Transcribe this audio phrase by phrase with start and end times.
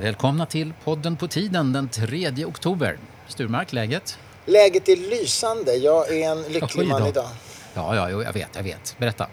[0.00, 2.98] Välkomna till podden på tiden den 3 oktober.
[3.28, 4.18] Sturmark, läget?
[4.46, 5.74] Läget är lysande.
[5.74, 7.28] Jag är en lycklig man idag.
[7.74, 8.96] Ja, ja, jag vet, jag vet.
[8.98, 9.26] Berätta.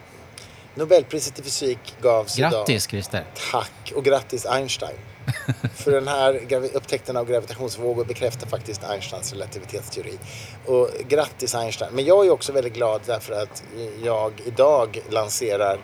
[0.75, 2.51] Nobelpriset i fysik gavs idag.
[2.51, 3.25] Grattis, Christer.
[3.51, 4.97] Tack och grattis Einstein.
[5.75, 6.41] För den här
[6.73, 10.17] upptäckten av gravitationsvågor bekräftar faktiskt Einsteins relativitetsteori.
[10.65, 11.93] Och grattis Einstein.
[11.93, 13.63] Men jag är också väldigt glad därför att
[14.03, 15.79] jag idag lanserar,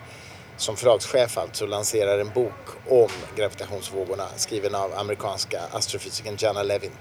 [0.63, 6.91] som förlagschef alltså, lanserar en bok om gravitationsvågorna skriven av amerikanska astrofysikern Jana Levin.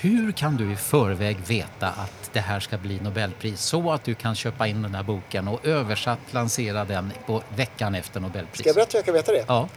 [0.00, 4.14] Hur kan du i förväg veta att det här ska bli Nobelpris så att du
[4.14, 8.58] kan köpa in den här boken och översatt lansera den på veckan efter Nobelpriset?
[8.58, 9.44] Ska jag berätta hur jag kan veta det?
[9.48, 9.68] Ja.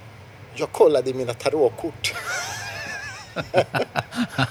[0.55, 2.13] Jag kollade i mina tarotkort.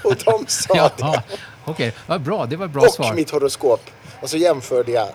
[0.03, 0.93] och de sa det.
[0.99, 1.23] Jaha,
[1.65, 1.93] okej.
[2.07, 2.45] Vad bra.
[2.45, 3.13] Det var ett bra och svar.
[3.13, 3.89] mitt horoskop.
[4.21, 5.09] Och så jämförde jag.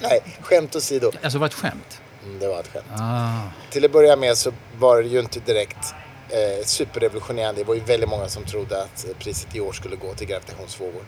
[0.00, 1.06] Nej, skämt åsido.
[1.06, 2.00] Alltså, det var ett skämt?
[2.24, 2.86] Mm, det var ett skämt.
[2.98, 3.40] Ah.
[3.70, 5.94] Till att börja med så var det ju inte direkt
[6.28, 7.60] eh, superrevolutionerande.
[7.60, 11.02] Det var ju väldigt många som trodde att priset i år skulle gå till gravitationsvågor.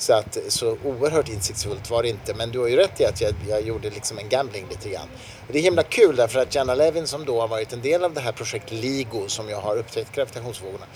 [0.00, 2.34] Så att så oerhört insiktsfullt var det inte.
[2.34, 5.08] Men du har ju rätt i att jag, jag gjorde liksom en gambling lite grann.
[5.46, 8.04] Och det är himla kul därför att Jana Levin som då har varit en del
[8.04, 10.86] av det här projekt LIGO som jag har upptäckt gravitationsvågorna.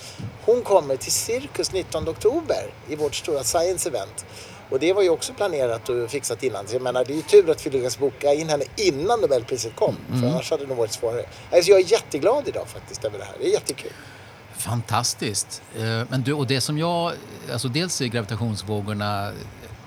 [0.44, 4.27] Hon kommer till Cirkus 19 oktober i vårt stora science event.
[4.70, 6.66] Och det var ju också planerat och fixat innan.
[6.66, 9.77] Så jag menar, det är ju tur att vi lyckades boka in henne innan Nobelpriset
[9.77, 9.96] kom.
[10.20, 11.24] För annars hade det nog varit svårare.
[11.52, 13.34] Alltså jag är jätteglad idag faktiskt över det här.
[13.41, 13.92] Det är jättekul.
[14.64, 15.62] Fantastiskt.
[15.76, 17.12] Eh, Men du, och det som jag...
[17.52, 19.32] Alltså dels är gravitationsvågorna...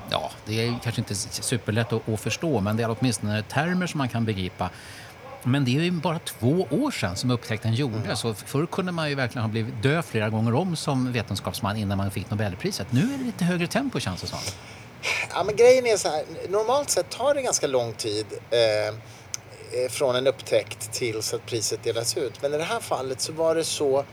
[0.09, 3.97] Ja, det är kanske inte superlätt att, att förstå, men det är åtminstone termer som
[3.97, 4.69] man kan begripa.
[5.43, 8.19] Men det är ju bara två år sedan som upptäckten gjordes.
[8.19, 11.97] Så förr kunde man ju verkligen ha blivit död flera gånger om som vetenskapsman innan
[11.97, 12.87] man fick Nobelpriset.
[12.91, 14.39] Nu är det lite högre tempo känns det som.
[15.33, 19.89] Ja, men grejen är så här, normalt sett tar det ganska lång tid eh, eh,
[19.89, 22.41] från en upptäckt tills att priset delas ut.
[22.41, 24.05] Men i det här fallet så var det så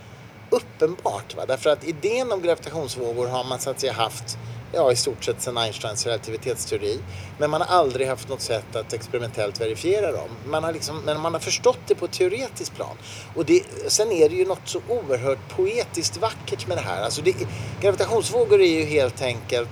[0.54, 1.36] uppenbart.
[1.36, 1.46] Va?
[1.46, 4.38] Därför att idén om gravitationsvågor har man så att säga haft
[4.74, 6.98] ja, i stort sett sedan Einsteins relativitetsteori.
[7.38, 10.28] Men man har aldrig haft något sätt att experimentellt verifiera dem.
[10.46, 12.96] Man har liksom, men man har förstått det på ett teoretiskt plan.
[13.34, 17.02] Och det, sen är det ju något så oerhört poetiskt vackert med det här.
[17.02, 17.34] Alltså det,
[17.80, 19.70] gravitationsvågor är ju helt enkelt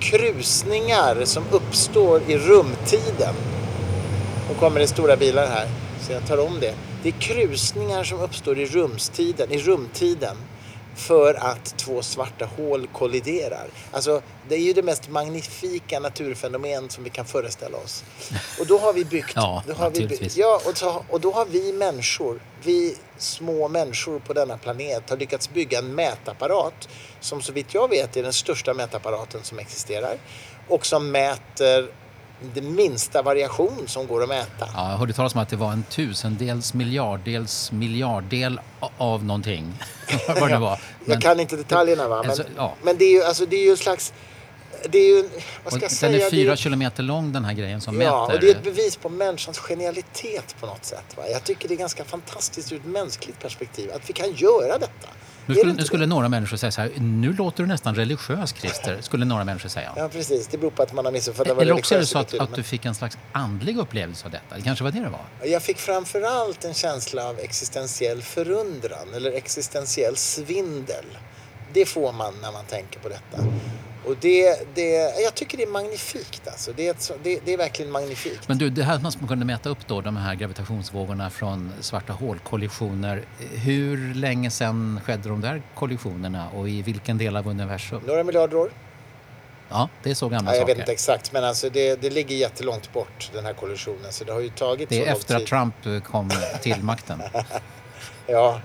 [0.00, 3.34] krusningar som uppstår i rumtiden.
[4.48, 5.68] Nu kommer det stora bilar här,
[6.00, 6.74] så jag tar om det.
[7.08, 10.36] Det är krusningar som uppstår i rumstiden, i rumtiden
[10.96, 13.68] för att två svarta hål kolliderar.
[13.92, 18.04] Alltså, det är ju det mest magnifika naturfenomen som vi kan föreställa oss.
[18.60, 19.32] Och då har vi byggt...
[19.34, 23.68] Ja, då har vi byggt ja, och, så, och då har vi människor, vi små
[23.68, 26.88] människor på denna planet har lyckats bygga en mätapparat
[27.20, 30.18] som så vitt jag vet är den största mätapparaten som existerar
[30.68, 31.88] och som mäter
[32.54, 34.68] den minsta variation som går att mäta.
[34.74, 38.60] Ja, jag hörde talas om att det var en tusendels miljarddels miljarddel
[38.98, 39.74] av någonting.
[40.40, 40.80] Vad det var.
[41.04, 42.74] Men- jag kan inte detaljerna va, men, Alltså, ja.
[42.82, 44.12] men det är ju alltså, det är ju en slags...
[44.90, 46.12] Det är ju, vad ska jag den säga?
[46.16, 48.34] är Det fyra ju- kilometer lång den här grejen som Ja, mäter.
[48.34, 51.04] och det är ett bevis på människans genialitet på något sätt.
[51.16, 51.22] Va?
[51.32, 55.08] Jag tycker det är ganska fantastiskt ur ett mänskligt perspektiv att vi kan göra detta.
[55.48, 58.98] Nu skulle, nu skulle några människor säga så här, nu låter du nästan religiös Christer,
[59.00, 59.92] skulle några människor säga.
[59.96, 60.46] Ja, precis.
[60.46, 62.44] Det beror på att man har missuppfattat vad Eller också är det så att, betyder,
[62.44, 64.56] att du fick en slags andlig upplevelse av detta.
[64.56, 65.48] Det kanske var det det var?
[65.50, 71.04] Jag fick framförallt en känsla av existentiell förundran eller existentiell svindel.
[71.72, 73.44] Det får man när man tänker på detta.
[74.08, 76.72] Och det, det, jag tycker det är magnifikt alltså.
[76.76, 78.48] Det är, ett, det, det är verkligen magnifikt.
[78.48, 82.12] Men du, det här att man kunde mäta upp då de här gravitationsvågorna från svarta
[82.12, 83.22] hål-kollisioner.
[83.64, 88.02] Hur länge sedan skedde de där kollisionerna och i vilken del av universum?
[88.06, 88.70] Några miljarder år?
[89.68, 90.74] Ja, det är så gamla Ja, jag saker.
[90.74, 94.12] vet inte exakt, men alltså det, det ligger jättelångt bort den här kollisionen.
[94.12, 95.46] Så det har ju tagit Det är efter att.
[95.46, 96.30] Trump kom
[96.62, 97.22] till makten.
[98.30, 98.60] Ja,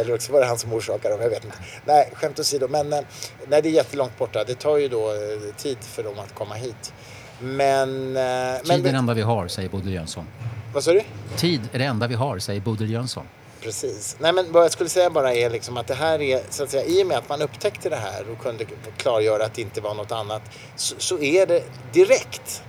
[0.00, 1.56] eller också var det han som orsakade dem, jag vet inte.
[1.84, 2.68] Nej, skämt åsido.
[2.68, 3.00] Men eh,
[3.48, 4.44] nej, det är jättelångt borta.
[4.44, 6.92] Det tar ju då eh, tid för dem att komma hit.
[7.40, 8.16] Men...
[8.16, 10.26] eh, Tid är det enda vi har, säger Bodil Jönsson.
[10.74, 11.02] vad sa du?
[11.36, 13.24] Tid är det enda vi har, säger Bodil Jönsson.
[13.60, 14.16] Precis.
[14.18, 16.70] Nej, men vad jag skulle säga bara är liksom att det här är, så att
[16.70, 18.64] säga, i och med att man upptäckte det här och kunde
[18.96, 20.42] klargöra att det inte var något annat,
[20.76, 21.62] så, så är det
[21.92, 22.62] direkt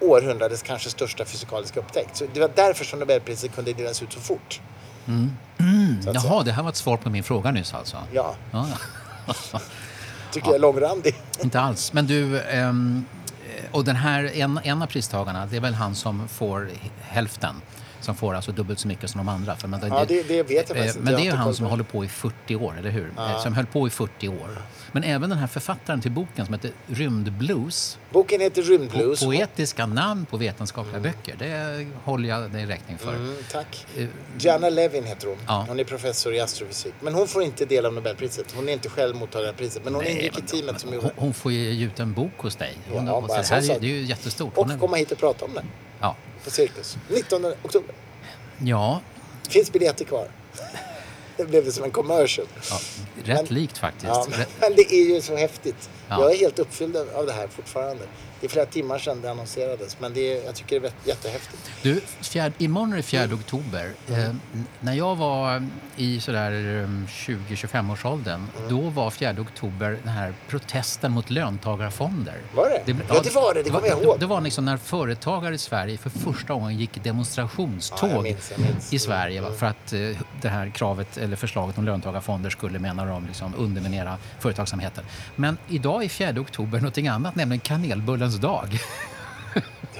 [0.00, 2.16] århundradets kanske största fysikaliska upptäckt.
[2.16, 4.60] Så det var därför som Nobelpriset kunde delas ut så fort.
[5.98, 6.20] Att säga.
[6.24, 7.96] Jaha, det här var ett svar på min fråga nyss alltså?
[8.12, 8.66] Ja, Ja,
[10.32, 11.14] tycker jag är långrandig.
[11.42, 11.92] inte alls.
[11.92, 13.04] Men du, ehm,
[13.70, 16.70] och den här, en, en av pristagarna, det är väl han som får
[17.00, 17.54] hälften.
[18.04, 19.56] Som får alltså dubbelt så mycket som de andra.
[19.56, 21.00] För, men det, Ja, det, det vet jag faktiskt Eh, inte.
[21.00, 23.12] Men det är ju han som håller på i 40 år, eller hur?
[23.18, 24.62] Eh, Som höll på i 40 år.
[24.92, 27.98] Men även den här författaren till boken som heter Rymdblues.
[28.10, 29.20] Boken heter Po Rymdblues.
[29.20, 31.34] poetiska namn på vetenskapliga böcker.
[31.38, 33.14] Det håller jag dig räkning för.
[33.14, 33.86] Mm, tack.
[33.96, 34.06] Eh,
[34.38, 35.36] Gianna Levin heter hon.
[35.46, 35.64] Ja.
[35.68, 36.94] Hon är professor i astrofysik.
[37.00, 38.52] Men hon får inte del av Nobelpriset.
[38.56, 39.84] Hon är inte själv mottagare av priset.
[39.84, 42.12] Men hon nej, ingick i teamet som hon, gjorde hon får ju ge ut en
[42.12, 42.74] bok hos dig.
[42.92, 44.52] Hon, Ja, bara så här, det är ju jättestort.
[44.56, 45.64] Hon Och komma hit och prata om den
[46.00, 46.16] ja.
[46.44, 46.96] På Cirkus.
[47.08, 47.94] 19 oktober.
[48.58, 49.00] ja,
[49.48, 50.28] Finns biljetter kvar.
[51.36, 52.46] Det blev det som en commercial.
[52.70, 52.80] ja,
[53.24, 54.04] rätt Men- likt faktiskt.
[54.06, 54.26] Ja,
[54.60, 55.90] men det är ju så häftigt.
[56.12, 56.20] Ja.
[56.22, 58.02] Jag är helt uppfylld av det här fortfarande.
[58.40, 59.96] Det är flera timmar sedan det annonserades.
[60.00, 61.70] Men det är, jag tycker det är jättehäftigt.
[61.82, 63.90] Du, fjärd, imorgon är det 4 oktober.
[64.08, 64.40] Eh, n-
[64.80, 71.30] när jag var i sådär um, 20-25-årsåldern, då var 4 oktober den här protesten mot
[71.30, 72.34] löntagarfonder.
[72.54, 72.92] Var det?
[72.92, 73.62] ble- Ja, det var det.
[73.62, 74.20] Det kommer jag ihåg.
[74.20, 78.50] Det var liksom när företagare i Sverige för första gången gick Ja, demonstrationståg jag minns,
[78.50, 78.92] jag minns.
[78.92, 80.00] i Sverige va, för att eh,
[80.42, 85.04] det här kravet eller förslaget om löntagarfonder skulle, menar de, liksom underminera företagsamheten.
[85.36, 88.78] Men idag är 4 oktober någonting annat, nämligen kanelbullens dag.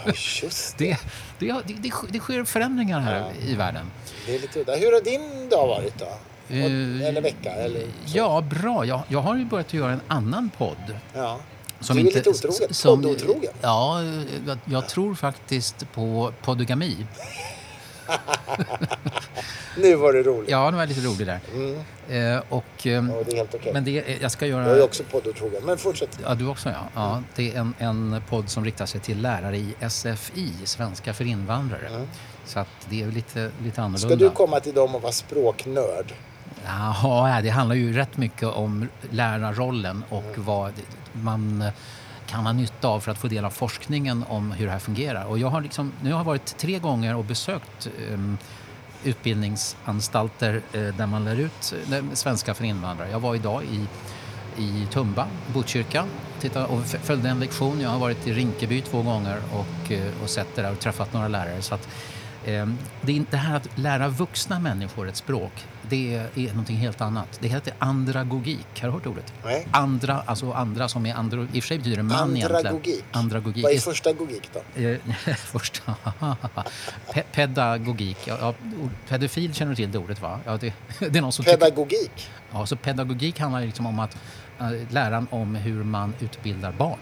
[0.05, 0.13] Ja,
[0.43, 0.99] just det.
[1.39, 3.47] Det, det, det, det, sker förändringar här Ja.
[3.47, 3.91] i världen.
[4.27, 4.77] Det är lite udda.
[4.77, 6.05] Hur har din dag varit då?
[6.55, 7.53] Eh, Eller vecka?
[7.53, 8.19] Eller så?
[8.19, 8.85] Ja, bra.
[8.85, 10.97] Jag, jag har ju börjat göra en annan podd.
[11.15, 11.39] ja.
[11.81, 12.69] du är lite otrogen.
[12.85, 13.53] Poddotrogen.
[13.61, 14.03] Ja,
[14.47, 16.97] jag, jag tror faktiskt på poddogami.
[19.77, 20.51] Nu var det roligt.
[20.51, 21.41] Ja, det var lite roligt där.
[21.55, 22.37] Mm.
[22.37, 23.73] Eh, och, ehm, Ja, det är helt okej.
[23.73, 24.69] Men det, jag ska göra...
[24.69, 25.63] Jag är också poddotrogen.
[25.65, 26.19] Men fortsätt.
[26.25, 26.89] Ja, du också ja.
[26.95, 31.25] ja det är en, en podd som riktar sig till lärare i SFI, Svenska för
[31.25, 31.87] invandrare.
[31.89, 32.09] Mm.
[32.47, 34.17] Så att det är lite, lite annorlunda.
[34.17, 36.13] Ska du komma till dem och vara språknörd?
[36.67, 40.45] Jaha, det handlar ju rätt mycket om lärarrollen och Mm.
[40.45, 40.73] vad
[41.13, 41.65] man
[42.33, 45.25] kan ha nytta av för att få del av forskningen om hur det här fungerar.
[45.25, 48.39] Och jag har liksom, nu har jag varit tre gånger och besökt um,
[49.05, 53.11] utbildningsanstalter uh, där man lär ut uh, svenska för invandrare.
[53.11, 53.87] Jag var idag i,
[54.63, 56.05] i Tumba, Botkyrka,
[56.41, 57.81] tittade och följde en lektion.
[57.81, 61.13] Jag har varit i Rinkeby två gånger och, uh, och sett det där och träffat
[61.13, 61.63] några lärare.
[61.63, 61.89] Så att,
[62.45, 65.53] det är inte här att lära vuxna människor ett språk,
[65.89, 67.39] det är, är någonting helt annat.
[67.41, 68.67] Det heter andragogik.
[68.81, 69.33] Har du hört ordet?
[69.45, 69.67] Nej.
[69.71, 72.57] Andra, alltså andra som är andro, i och för sig betyder det man egentligen.
[72.57, 73.05] Andragogik.
[73.13, 73.65] Andragogik.
[73.65, 74.83] Vad är första gogik då?
[74.83, 74.99] Eh,
[75.37, 75.95] Första.
[77.13, 78.19] Pe- pedagogik.
[78.25, 78.55] Ja,
[79.09, 80.41] pedofil känner du till det ordet va?
[80.45, 82.31] Ja, det, det är någon som tycker, Pedagogik.
[82.53, 84.17] ja, så pedagogik handlar liksom om att
[84.61, 86.99] uh, läran om hur man utbildar barn.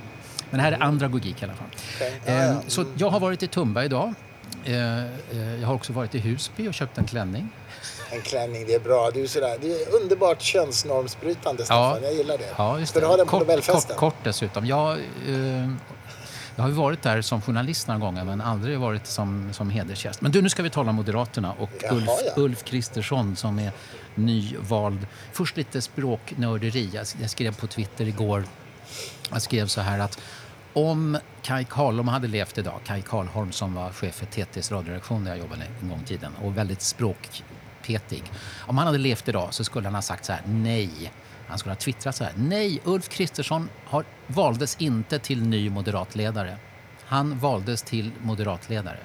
[0.51, 1.67] Men det här är andragogik i alla fall.
[1.97, 2.21] Okej.
[2.27, 2.61] Ja, Eh, ja.
[2.67, 4.15] Så jag har varit i Tumba idag.
[4.65, 7.49] Eh, eh, Jag har också varit i Husby och köpt en klänning.
[8.13, 9.11] En klänning, det är bra.
[9.11, 12.03] Du är sådär, det är underbart könsnormsbrytande, Staffan.
[12.03, 12.49] Jag gillar det.
[12.57, 13.07] Ja, just Ska det.
[13.07, 13.97] du ha den på kort, Nobelfesten?
[13.97, 14.67] kort, kort dessutom.
[14.67, 14.93] Jag,
[15.29, 15.71] eh,
[16.57, 20.21] jag har ju varit där som journalist några gånger men aldrig varit som, som hedersgäst.
[20.21, 22.33] Men du, nu ska vi tala om Moderaterna och Jaha, Ulf, ja.
[22.43, 23.73] Ulf Kristersson som är
[24.15, 25.07] nyvald.
[25.33, 26.91] Först lite språknörderi.
[27.21, 28.45] Jag skrev på Twitter igår.
[29.33, 30.19] Jag skrev så här att
[30.73, 35.31] om Kai Karlholm hade levt idag, Kai Karlholm som var chef för TTs radioredaktion där
[35.31, 38.23] jag jobbade en gång i tiden och väldigt språkpetig.
[38.67, 41.13] Om han hade levt idag så skulle han ha sagt så här, nej.
[41.47, 46.57] Han skulle ha twittrat så här, nej, Ulf Kristersson har, valdes inte till ny moderatledare.
[47.05, 48.99] Han valdes till moderatledare.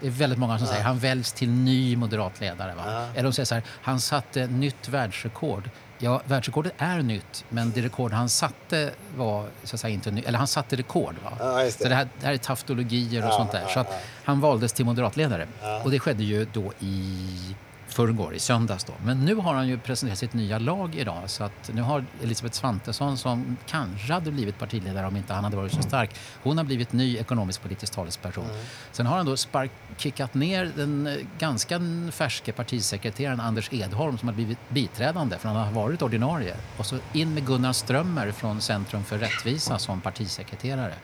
[0.00, 2.74] Det är väldigt många som säger han väljs till ny moderatledare.
[2.74, 2.82] Va?
[2.86, 3.08] Ja.
[3.14, 5.70] Eller de säger så här, han satte nytt världsrekord.
[5.98, 10.26] Ja, världsrekordet är nytt, men det rekord han satte var så att säga inte nytt.
[10.26, 11.14] Eller han satte rekord.
[11.24, 11.32] Va?
[11.38, 11.70] Ja, det.
[11.70, 13.66] Så det här, det här är taftologier och Ja, sånt där.
[13.68, 13.92] Så att
[14.24, 15.46] han valdes till moderatledare.
[15.84, 17.56] Och det skedde ju då i
[17.96, 18.92] förrgår, i söndags då.
[19.04, 21.22] Men nu har han ju presenterat sitt nya lag idag.
[21.26, 25.56] Så att nu har Elisabeth Svantesson, som kanske hade blivit partiledare om inte han hade
[25.56, 26.10] varit så stark,
[26.42, 28.44] hon har blivit ny ekonomisk politisk talesperson.
[28.44, 28.56] Mm.
[28.92, 34.28] Sen har han då spark, kickat ner den eh, ganska färske partisekreteraren Anders Edholm som
[34.28, 36.56] har blivit biträdande, för han har varit ordinarie.
[36.76, 40.94] Och så in med Gunnar Strömmer från Centrum för rättvisa som partisekreterare.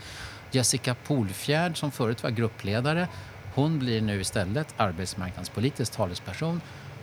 [0.51, 3.09] Jessica Polfjärd som förut var gruppledare,
[3.55, 6.61] hon blir nu istället arbetsmarknadspolitisk talesperson.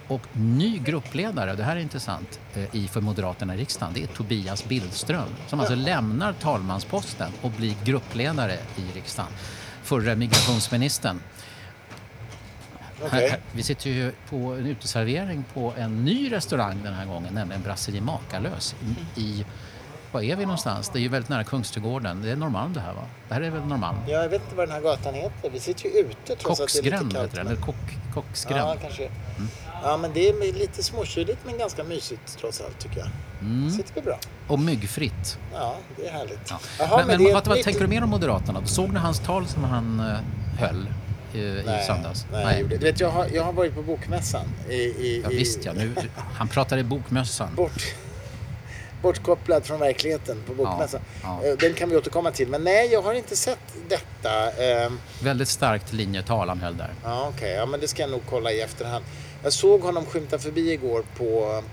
[0.10, 4.08] Och ny gruppledare, det här är intressant, eh, i för Moderaterna i riksdagen, det är
[4.08, 9.32] Tobias Billström som alltså lämnar talmansposten och blir gruppledare i riksdagen.
[9.84, 11.22] Förre migrationsministern.
[13.12, 17.64] Här- Vi sitter ju på en uteservering på en ny restaurang den här gången, nämligen
[17.64, 18.76] Brasserie Makalös
[19.16, 19.46] i,
[20.12, 20.90] var är vi någonstans?
[20.90, 22.22] Det är ju väldigt nära Kungsträdgården.
[22.22, 23.04] Det är Norrmalm det här va?
[23.28, 23.98] Det här är väl Norrmalm?
[24.08, 25.50] Ja, jag vet inte vad den här gatan heter.
[25.50, 27.24] Vi sitter ju ute trots att det är lite Kocksgränd kallt.
[27.26, 27.76] heter den, eller kock,
[28.14, 28.70] kocksgränd.
[28.70, 29.10] Ja, kanske.
[29.84, 33.08] Ja, men det är lite småkyligt men ganska mysigt trots allt tycker jag.
[33.42, 33.72] Mm.
[33.72, 34.20] Sitter vi bra?
[34.48, 35.38] Och myggfritt.
[35.54, 36.40] Ja, det är härligt.
[36.50, 36.60] Ja.
[36.80, 38.66] Jaha, men men det är vad, nytt- tänker du mer om Moderaterna?
[38.66, 40.88] Såg ni hans tal som han eh, höll?
[41.34, 41.40] eh,
[41.82, 42.26] i söndags?
[42.32, 42.64] Nej, nej.
[42.64, 44.46] Du vet, jag, har, jag har varit på Bokmässan.
[44.70, 45.96] I, i, ja, visst ja, nu,
[46.34, 47.56] han pratar i Bokmässan.
[47.56, 47.96] Bort,
[49.02, 51.02] bortkopplad från verkligheten på Bokmässan.
[51.24, 51.50] Ja, ja.
[51.50, 52.48] Eh, den kan vi återkomma till.
[52.48, 53.60] Men nej, jag har inte sett
[53.90, 54.52] detta.
[54.52, 55.00] Ehm.
[55.24, 56.90] Väldigt starkt linjetal han höll där.
[57.04, 57.50] Ja, Okej, okay.
[57.50, 59.06] ja, men det ska jag nog kolla i efterhand.
[59.44, 61.64] Jag såg honom skymta förbi igår på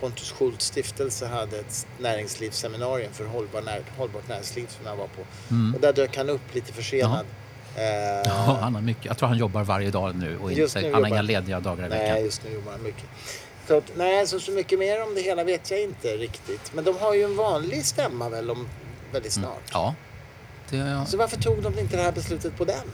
[0.00, 5.22] Pontus Schultz stiftelse hade ett näringslivsseminarium för hållbar när, hållbart näringsliv som jag var på.
[5.50, 5.74] Mm.
[5.74, 7.26] Och där dök han upp lite försenad.
[7.76, 7.82] Ja.
[7.82, 9.04] Eh, ja, han har mycket.
[9.04, 11.88] Jag tror han jobbar varje dag nu och inte, han har inga lediga dagar i
[11.88, 12.14] veckan.
[12.14, 13.04] Nej, just nu jobbar han mycket.
[13.68, 16.74] Så, nej, så, så mycket mer om det hela vet jag inte riktigt.
[16.74, 18.68] Men de har ju en vanlig stämma väl om
[19.12, 19.48] väldigt mm.
[19.48, 19.74] snart?
[19.74, 19.84] Mm.
[19.84, 19.94] Ja.
[20.70, 22.90] Det, Så varför tog de inte det här beslutet på den?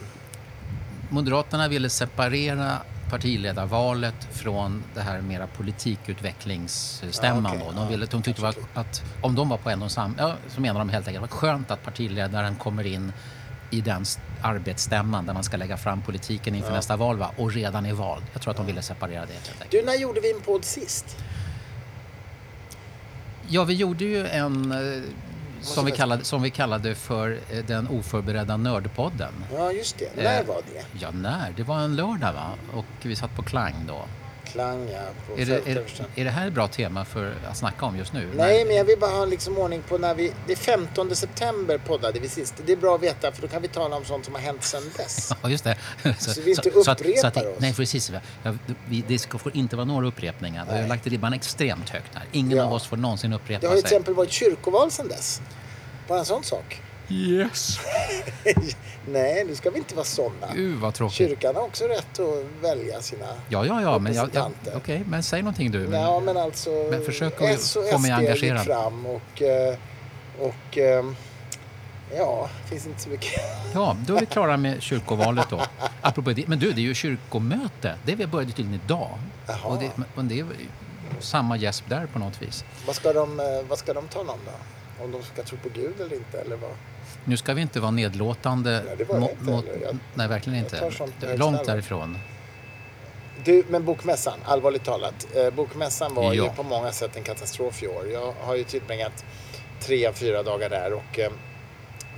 [1.09, 2.77] Moderaterna ville separera
[3.09, 7.59] partiledarvalet från det här mera politikutvecklingsstämman.
[7.59, 10.13] Ja, okay, de, ville, de tyckte att, att om de var på en och samma,
[10.17, 13.13] ja, så menar de helt enkelt att det var skönt att partiledaren kommer in
[13.71, 14.05] i den
[14.41, 16.75] arbetsstämman där man ska lägga fram politiken inför ja.
[16.75, 17.31] nästa val va?
[17.37, 18.23] och redan är vald.
[18.33, 19.33] Jag tror att de ville separera det.
[19.33, 21.17] Helt Du, när gjorde vi en podd sist?
[23.47, 25.03] Ja, vi gjorde ju en eh,
[25.61, 29.33] som vi, kallade, som vi kallade för eh, den oförberedda nördpodden.
[29.53, 30.23] Ja, just det.
[30.23, 30.99] När var det?
[30.99, 31.53] Ja, när?
[31.57, 32.51] Det var en lördag va?
[32.73, 34.05] Och vi satt på Klang då.
[34.51, 35.35] Klang, ja.
[35.37, 38.29] Är det, är, är det här ett bra tema för att snacka om just nu?
[38.35, 40.31] Nej, men jag vill bara ha liksom ordning på när vi...
[40.47, 42.53] Det är 15 september poddade vi sist.
[42.65, 44.63] Det är bra att veta för då kan vi tala om sånt som har hänt
[44.63, 45.33] sedan dess.
[45.43, 45.77] Ja, just det.
[46.19, 47.59] Så, så vi inte så, upprepar så att, att, oss.
[47.59, 48.11] Nej, precis.
[48.43, 48.53] Ja,
[48.85, 50.65] vi, det ska, får inte vara några upprepningar.
[50.71, 52.23] Vi har lagt ribban extremt högt här.
[52.31, 52.63] Ingen ja.
[52.63, 53.59] av oss får någonsin upprepa sig.
[53.61, 55.41] Det har ju till exempel varit kyrkoval sedan dess.
[56.07, 56.81] Bara en sån sak.
[57.09, 57.79] Yes.
[59.07, 60.53] Nej, nu ska vi inte vara sådana.
[60.53, 61.17] Gud vad tråkigt.
[61.17, 63.99] Kyrkan har också rätt att välja sina Ja, ja, ja.
[63.99, 65.79] Men jag, jag, Okej, okay, men säg någonting du.
[65.79, 66.69] Men, ja, men alltså.
[66.91, 67.61] Men försök att
[67.91, 68.65] få mig engagerad.
[68.65, 69.75] fram och, eh,
[70.39, 71.05] och eh,
[72.17, 73.41] Ja, det finns inte så mycket.
[73.73, 75.61] Ja, då är vi klara med kyrkovalet då.
[76.01, 77.95] Apropå det, men du, det är ju kyrkomöte.
[78.05, 79.09] Det började tydligen idag.
[79.47, 79.57] Jaha.
[79.63, 80.45] Och det, men det är
[81.19, 82.63] samma gäsp där på något vis.
[82.85, 84.51] Vad ska de, eh, vad ska de tala om då?
[85.03, 86.71] om de ska tro på Gud eller inte eller vad?
[87.29, 88.83] Nu ska vi inte vara nedlåtande.
[88.85, 90.91] Nej, det inte mot, jag, nej verkligen inte.
[91.35, 92.17] Långt därifrån.
[93.43, 95.27] Du, men Bokmässan, allvarligt talat.
[95.35, 96.43] Eh, bokmässan var ja.
[96.43, 98.09] ju på många sätt en katastrof i år.
[98.13, 99.25] Jag har ju tillbringat
[99.79, 101.31] tre av fyra dagar där och eh,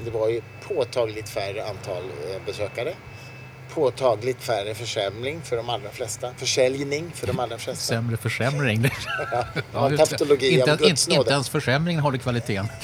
[0.06, 2.94] det var ju påtagligt färre antal eh, besökare
[3.74, 6.34] påtagligt färre försämring för de allra flesta.
[6.38, 7.96] Försäljning för de allra flesta.
[7.96, 8.84] Sämre försämring.
[9.32, 12.68] ja, ja, inte, inte, inte ens försämringen håller kvaliteten.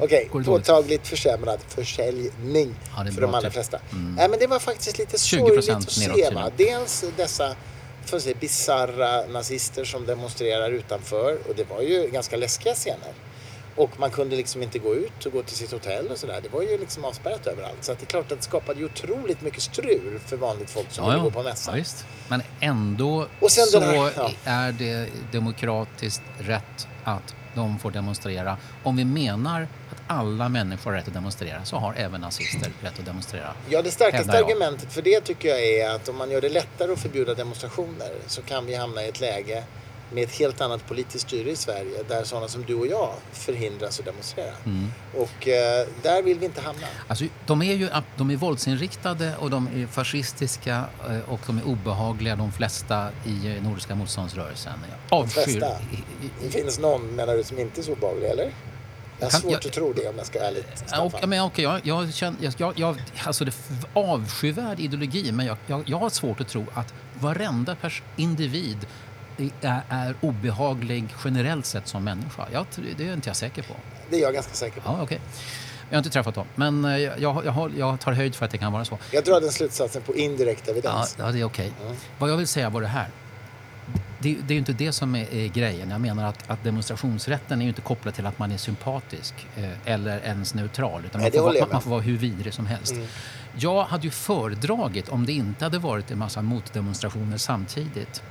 [0.00, 3.78] Okej, okay, påtagligt försämrad försäljning ja, för de allra flesta.
[3.92, 4.14] Mm.
[4.14, 6.30] Nej, men det var faktiskt lite sorgligt att se.
[6.34, 6.50] Va?
[6.56, 7.56] Dels dessa
[8.40, 13.12] bisarra nazister som demonstrerar utanför och det var ju ganska läskiga scener.
[13.76, 16.40] Och man kunde liksom inte gå ut och gå till sitt hotell och sådär.
[16.42, 17.84] Det var ju liksom avspärrat överallt.
[17.84, 21.04] Så det är klart att det skapade ju otroligt mycket strul för vanligt folk som
[21.04, 21.78] ja, ville gå på mässan.
[21.78, 21.84] Ja.
[22.28, 24.30] Men ändå så här, ja.
[24.44, 28.56] är det demokratiskt rätt att de får demonstrera.
[28.82, 32.98] Om vi menar att alla människor har rätt att demonstrera så har även nazister rätt
[32.98, 33.52] att demonstrera.
[33.68, 36.92] Ja, det starkaste argumentet för det tycker jag är att om man gör det lättare
[36.92, 39.64] att förbjuda demonstrationer så kan vi hamna i ett läge
[40.12, 43.98] med ett helt annat politiskt styre i Sverige där sådana som du och jag förhindras
[43.98, 44.54] att demonstrera.
[44.64, 44.92] Mm.
[45.14, 46.86] Och eh, där vill vi inte hamna.
[47.08, 51.66] Alltså, de är ju de är våldsinriktade och de är fascistiska eh, och de är
[51.66, 54.72] obehagliga de flesta i eh, Nordiska motståndsrörelsen.
[55.08, 55.60] Avskyr...
[55.60, 55.76] De?
[56.42, 58.52] Det finns någon menar du som inte är så obehaglig eller?
[59.18, 60.64] Jag har svårt jag, att tro det om jag ska vara ärlig.
[61.06, 65.56] Okay, men okay, jag, jag, känner, jag, jag, alltså det är avskyvärd ideologi men jag,
[65.66, 68.86] jag, jag har svårt att tro att varenda pers individ
[69.36, 72.46] är, är obehaglig generellt sett som människa?
[72.52, 72.66] Jag,
[72.96, 73.74] det är inte jag säker på.
[74.10, 74.90] Det är jag ganska säker på.
[74.90, 75.18] Ja, okay.
[75.90, 78.58] Jag har inte träffat dem, men eh, jag, jag, jag, tar höjd för att det
[78.58, 78.98] kan vara så.
[79.12, 81.16] Jag drar den slutsatsen på indirekt evidens.
[81.18, 81.72] Ja, ja det är okej.
[81.76, 81.86] Okay.
[81.86, 81.98] Mm.
[82.18, 83.08] Vad jag vill säga var det här.
[84.18, 85.90] Det, det är inte det som är, är, grejen.
[85.90, 90.20] Jag menar att, att demonstrationsrätten är inte kopplad till att man är sympatisk eh, eller
[90.20, 91.04] ens neutral.
[91.04, 92.92] Utan Nej, man, får, man, man, får vara hur vidrig som helst.
[92.92, 93.06] Mm.
[93.58, 98.22] Jag hade ju föredragit om det inte hade varit en massa motdemonstrationer samtidigt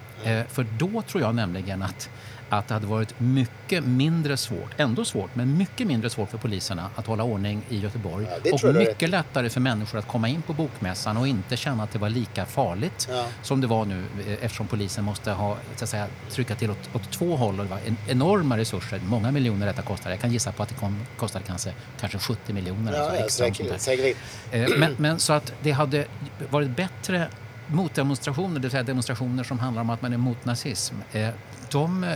[0.50, 2.10] för då tror jag nämligen att,
[2.50, 6.90] att det hade varit mycket mindre svårt, ändå svårt, men mycket mindre svårt för poliserna
[6.96, 8.28] att hålla ordning i Göteborg.
[8.44, 11.92] Ja, och mycket lättare för människor att komma in på bokmässan och inte känna att
[11.92, 13.26] det var lika farligt ja.
[13.42, 16.96] som det var nu eh, eftersom polisen måste ha, så att säga, trycka till åt,
[16.96, 17.60] åt två håll.
[17.60, 20.16] Och det var en, enorma resurser, många miljoner detta kostade.
[20.16, 22.94] Jag kan gissa på att det kom, kostade kanske, kanske 70 miljoner.
[22.94, 24.18] Ja, alltså extra säkert, säkert.
[24.52, 26.06] Eh, men, men så att det hade
[26.50, 27.28] varit bättre
[27.68, 31.30] motdemonstrationer, det vill säga demonstrationer som handlar om att man är mot nazism, eh,
[31.72, 32.14] de eh,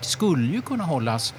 [0.00, 1.34] skulle ju kunna hållas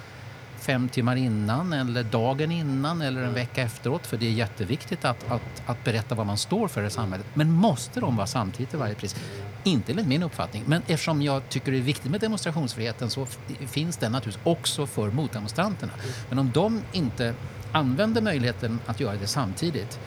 [0.60, 3.34] fem timmar innan eller dagen innan eller en Mm.
[3.34, 6.90] vecka efteråt för det är jätteviktigt att, att, att berätta vad man står för i
[6.90, 7.26] samhället.
[7.34, 9.16] Men måste de vara samtidigt till varje pris?
[9.64, 13.26] Inte enligt min uppfattning, men eftersom jag tycker det är viktigt med demonstrationsfriheten så
[13.66, 15.92] finns den naturligtvis också för motdemonstranterna.
[16.28, 17.34] Men om de inte
[17.72, 19.98] använder möjligheten att göra det samtidigt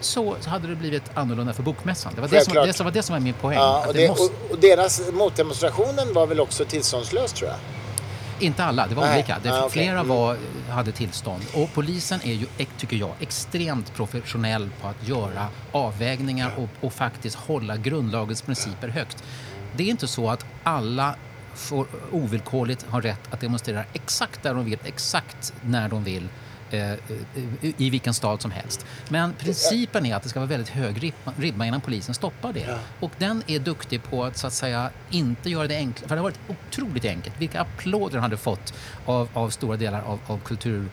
[0.00, 2.12] så så hade det blivit annorlunda för Bokmässan.
[2.14, 3.58] Det var det, som, det var det som var min poäng.
[3.58, 7.58] Ja, och, det måste, och, deras motdemonstrationen var väl också tillståndslös tror jag?
[8.42, 9.14] Inte alla, det var Nej.
[9.14, 9.36] olika.
[9.42, 9.70] Det, Ah, okej.
[9.70, 10.08] Flera Mm.
[10.08, 10.36] var,
[10.70, 11.42] hade tillstånd.
[11.54, 12.46] Och polisen är ju,
[12.78, 19.24] tycker jag, extremt professionell på att göra avvägningar och, och faktiskt hålla grundlagens principer högt.
[19.76, 21.14] Det är inte så att alla
[21.54, 26.28] får ovillkorligt har rätt att demonstrera exakt där de vill, exakt när de vill
[26.70, 26.92] eh,
[27.76, 28.86] i- vilken stad som helst.
[29.08, 32.60] Men principen är att det ska vara väldigt hög ribba, innan polisen stoppar det.
[32.68, 32.78] Ja.
[33.00, 36.08] Och den är duktig på att så att säga inte göra det enkelt.
[36.08, 37.34] För det har varit otroligt enkelt.
[37.40, 38.74] Vilka applåder den hade fått
[39.06, 40.88] av, av stora delar av, av kultur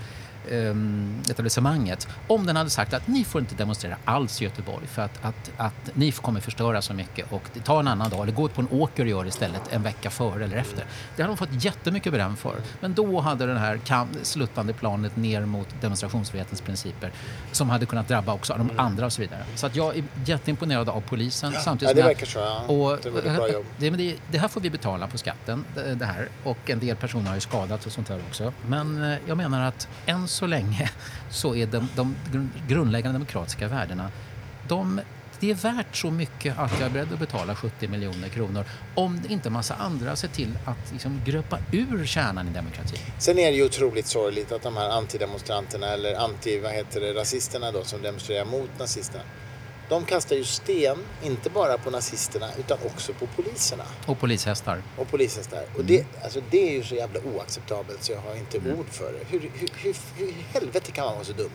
[1.29, 5.25] etablissemanget om den hade sagt att ni får inte demonstrera alls i Göteborg för att,
[5.25, 8.53] att, att ni kommer förstöra så mycket och ta en annan dag eller gå ut
[8.53, 10.85] på en åker och gör det istället en vecka före eller efter.
[11.15, 12.55] Det hade de fått jättemycket beröm för.
[12.79, 13.79] Men då hade det här
[14.21, 17.11] sluttande planet ner mot demonstrationsfrihetens principer
[17.51, 19.43] som hade kunnat drabba också de andra och så vidare.
[19.55, 21.53] Så att jag är jätteimponerad av polisen.
[21.53, 22.39] samtidigt Ja, det verkar så.
[22.39, 22.61] Ja.
[22.67, 23.65] och, det bra jobb.
[23.77, 26.29] det, det, det här får vi betala på skatten, det, det här.
[26.43, 28.53] Och en del personer har ju skadats och sånt här också.
[28.67, 30.89] Men eh, jag menar att än så länge
[31.29, 31.89] så är de,
[32.31, 34.11] de grundläggande demokratiska värdena,
[34.67, 35.01] de,
[35.39, 38.65] det är värt så mycket att jag är beredd att betala 70 miljoner kronor
[38.95, 42.99] om inte en massa andra ser till att liksom gröpa ur kärnan i demokratin.
[43.19, 47.13] Sen är det ju otroligt sorgligt att de här antidemonstranterna eller anti, vad heter det,
[47.13, 49.23] rasisterna då som demonstrerar mot nazisterna.
[49.89, 54.81] De kastar ju sten, inte bara på nazisterna utan också på poliserna Och polishästar.
[54.97, 55.63] och polishästar.
[55.77, 59.11] Och det, alltså, det är ju så jävla oacceptabelt så jag har inte ord för
[59.13, 59.19] det.
[59.29, 61.49] Hur, hur, hur, hur i helvete kan man vara så dum?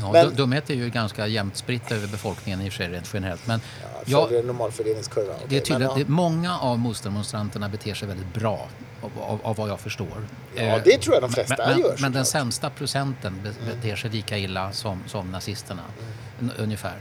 [0.00, 2.88] Ja, Men- du- Dumhet är ju ganska jämnt spritt över befolkningen i och för sig
[2.92, 3.46] rent generellt.
[3.46, 3.60] Men
[4.04, 5.34] Ja, jag, normalfördelningskurva.
[5.48, 8.68] Det är tydligt men, det, många av motdemonstranterna beter sig väldigt bra,
[9.02, 10.26] av, av, av vad jag förstår.
[10.54, 12.42] Ja, Eh, det tror jag de flesta men, men, gör, Men den såklart.
[12.42, 16.12] sämsta procenten be- beter sig lika illa som, som nazisterna, Mm
[16.58, 16.96] ungefär.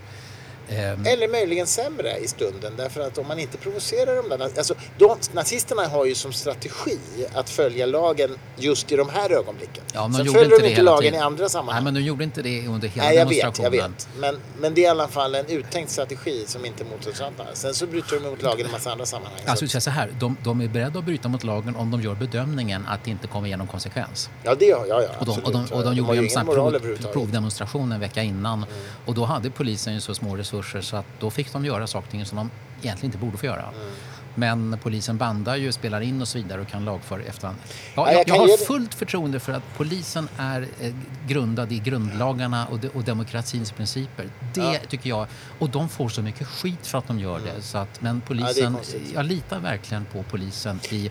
[0.69, 4.43] Ehm, Eller möjligen sämre i stunden därför att om man inte provocerar de där...
[4.57, 6.97] Alltså, de, nazisterna har ju som strategi
[7.33, 9.83] att följa lagen just i de här ögonblicken.
[9.93, 11.15] Ja, de Sen följer inte de inte lagen tiden.
[11.19, 11.83] i andra nej, sammanhang.
[11.83, 13.79] men de gjorde inte det under hela Nej, jag vet, demonstrationen.
[13.79, 14.07] jag vet.
[14.19, 17.53] Men, men det är i alla fall en uttänkt strategi som inte motståndarna har.
[17.53, 19.39] Sen så bryter de mot lagen i en massa andra sammanhang.
[19.45, 21.91] Så Alltså, jag säger så här, de, de är beredda att bryta mot lagen om
[21.91, 24.29] de gör bedömningen att det inte kommer igenom konsekvens.
[24.43, 25.69] ja, det har ja, ja, Och de, och absolut.
[25.69, 28.65] de, och de har gjorde ju en prov, provdemonstration en vecka innan.
[29.05, 32.07] Och då hade polisen ju så små resurser så att då fick de göra saker
[32.07, 33.63] och ting som de egentligen inte borde få göra.
[33.63, 33.91] Mm.
[34.39, 37.57] Men polisen bandar ju, spelar in och så vidare och kan lagföra i efterhand.
[37.95, 40.93] Ja, Ja, jag, jag har fullt förtroende för att polisen är eh,
[41.27, 44.29] grundad i grundlagarna och, de, och demokratins principer.
[44.53, 44.75] Det Ja.
[44.89, 45.27] tycker jag.
[45.59, 47.61] Och de får så mycket skit för att de gör det.
[47.61, 49.01] Så att, men polisen, konstigt.
[49.13, 50.79] jag litar verkligen på polisen.
[50.89, 51.09] I, i,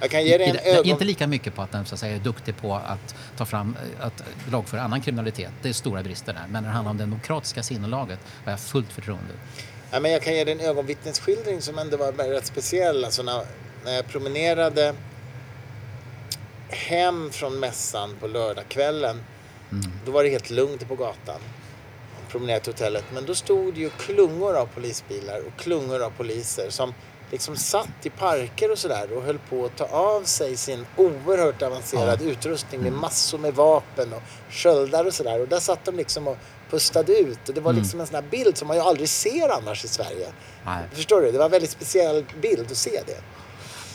[0.64, 3.44] ögon- Inte lika mycket på att den så att säga, är duktig på att ta
[3.44, 5.50] fram, eh, att lagföra annan kriminalitet.
[5.62, 6.42] Det är stora brister där.
[6.50, 9.32] Men när det handlar om det demokratiska sinnelaget har jag fullt förtroende.
[9.90, 13.04] Ja, men jag kan ge dig en ögonvittnesskildring som ändå var rätt speciell.
[13.04, 13.42] Alltså när,
[13.84, 14.94] när jag promenerade
[16.68, 19.22] hem från mässan på lördagskvällen.
[20.06, 21.40] Då var det helt lugnt på gatan.
[22.20, 23.04] Jag promenerade till hotellet.
[23.14, 26.94] Men då stod det ju klungor av polisbilar och klungor av poliser som
[27.30, 31.62] liksom satt i parker och sådär och höll på att ta av sig sin oerhört
[31.62, 35.40] avancerade utrustning med massor med vapen och sköldar och sådär.
[35.40, 36.38] Och där satt de liksom och
[36.70, 37.48] pustade ut.
[37.48, 39.88] Och det var liksom en sån här bild som man ju aldrig ser annars i
[39.88, 40.26] Sverige.
[40.66, 40.82] Nej.
[40.92, 41.32] Förstår du?
[41.32, 43.20] Det var en väldigt speciell bild att se det.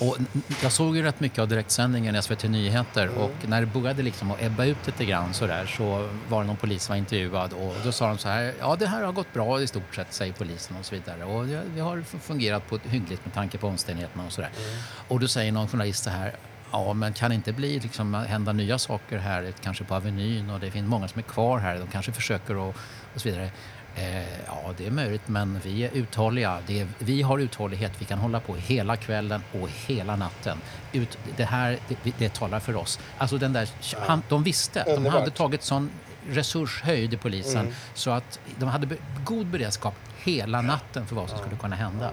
[0.05, 0.17] Och
[0.63, 3.17] jag såg ju rätt mycket av direktsändningen i SVT Nyheter Mm.
[3.17, 6.47] och när det började liksom att ebba ut lite grann så där så var det
[6.47, 9.11] någon polis som var intervjuad och då sa de så här, ja det här har
[9.11, 12.67] gått bra i stort sett säger polisen och så vidare och det, det har fungerat
[12.69, 14.49] på ett hyggligt med tanke på omständigheterna och så där.
[14.57, 14.79] Mm.
[15.07, 16.35] Och då säger någon journalist så här,
[16.71, 20.59] ja men kan det inte bli liksom hända nya saker här, kanske på Avenyn och
[20.59, 22.75] det finns många som är kvar här, de kanske försöker och,
[23.13, 23.51] och så vidare.
[23.95, 26.57] Eh, ja, det är möjligt, men vi är uthålliga.
[26.67, 27.91] Det är, vi har uthållighet.
[27.97, 30.57] Vi kan hålla på hela kvällen och hela natten.
[30.91, 32.99] Ut, det här, det, det talar för oss.
[33.17, 33.69] Alltså den där,
[34.07, 34.83] han, de visste.
[34.95, 35.89] De hade tagit sån
[36.29, 41.39] resurshöjd i polisen så att de hade be, god beredskap hela natten för vad som
[41.39, 42.11] skulle kunna hända.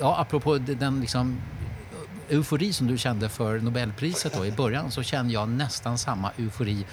[0.00, 1.40] Ja, apropå den liksom
[2.30, 6.86] eufori som du kände för Nobelpriset då i början så kände jag nästan samma eufori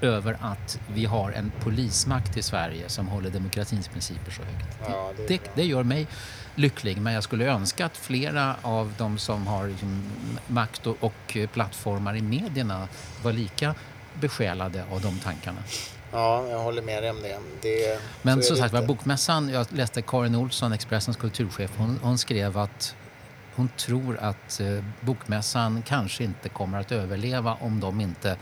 [0.00, 4.78] över att vi har en polismakt i Sverige som håller demokratins principer så högt.
[4.88, 6.06] Ja, det det, det gör mig
[6.54, 10.02] lycklig, men jag skulle önska att flera av de som har liksom
[10.46, 12.88] makt och, och plattformar i medierna
[13.22, 13.74] var lika
[14.20, 15.62] besjälade av de tankarna.
[16.12, 17.38] Ja, jag håller med dig om det.
[17.62, 18.82] det Men så som sagt var.
[18.82, 22.94] Bokmässan, jag läste Karin Olsson, Expressens kulturchef, hon, hon skrev att
[23.56, 28.36] hon tror att eh, Bokmässan kanske inte kommer att överleva om de inte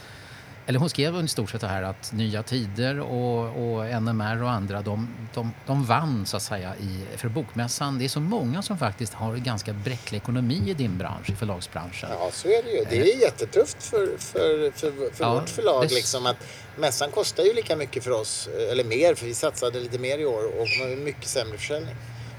[0.66, 4.50] eller hon skrev i stort sett det här att Nya Tider och, och NMR och
[4.50, 7.98] andra de, de, de vann så att säga i, för Bokmässan.
[7.98, 12.09] Det är så många som faktiskt har ganska bräcklig ekonomi i din bransch, i förlagsbranschen.
[12.12, 12.85] Ja, så är det ju.
[12.90, 15.88] Det är jättetufft för, för, för, för Ja, vårt förlag.
[15.88, 16.37] det- Liksom, att
[16.79, 20.27] mässan kostar ju lika mycket för oss, eller mer, för vi satsade lite mer i
[20.27, 21.94] år och har mycket sämre försäljning.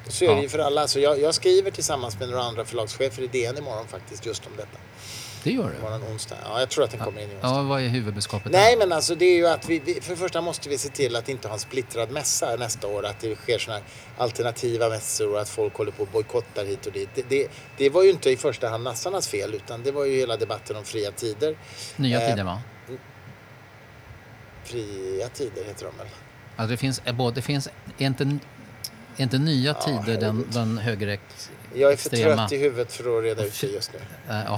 [0.07, 0.87] Så är det ju för alla.
[0.87, 4.51] Så jag, jag skriver tillsammans med några andra förlagschefer i DN imorgon faktiskt just om
[4.57, 4.77] detta.
[5.43, 5.77] Det gör du?
[5.77, 6.35] Imorgon onsdag.
[6.43, 7.47] Ja, jag tror att den kommer in i onsdag.
[7.47, 8.51] Ja, vad är huvudbudskapet?
[8.51, 11.15] Nej, men alltså det är ju att vi, för det första måste vi se till
[11.15, 13.05] att inte ha en splittrad mässa nästa år.
[13.05, 13.83] Att det sker här
[14.17, 17.09] alternativa mässor och att folk håller på och bojkottar hit och dit.
[17.15, 20.15] Det, det, det var ju inte i första hand nassarnas fel utan det var ju
[20.15, 21.57] hela debatten om fria tider.
[21.95, 22.61] Nya Eh, Tider, va?
[24.63, 26.07] Fria tider heter de väl?
[26.55, 28.37] Alltså det finns, är både, det finns inte,
[29.21, 31.59] är inte Nya Tider den, den högerextrema...
[31.73, 33.99] Jag är för trött i huvudet för att reda ut det just nu.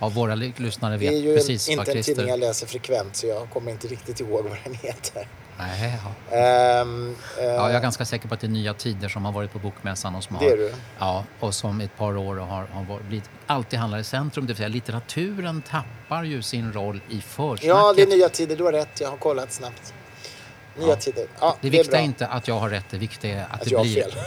[0.00, 3.16] Ja, våra ly- lyssnare Det är vet ju precis inte en tidning jag läser frekvent
[3.16, 5.28] så jag kommer inte riktigt ihåg vad den heter.
[5.58, 5.98] Nej,
[6.30, 6.36] ja.
[6.36, 9.32] Ehm, eh, Ja, jag är ganska säker på att det är Nya Tider som har
[9.32, 10.72] varit på Bokmässan och som har, du.
[10.98, 14.46] ja, och som i ett par år har, har blivit, alltid handlar i centrum.
[14.46, 17.64] Det vill säga litteraturen tappar ju sin roll i försnacket.
[17.68, 18.56] Ja, det är nya tider.
[18.56, 19.00] Du har rätt.
[19.00, 19.94] Jag har kollat snabbt.
[20.76, 20.96] Nya Ja.
[20.96, 21.26] tider.
[21.40, 23.60] Ja, det är viktiga är inte att jag har rätt, det viktiga är att, att
[23.64, 24.12] det jag har fel.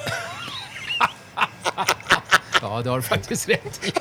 [2.62, 3.92] Ja, det har du faktiskt rätt i.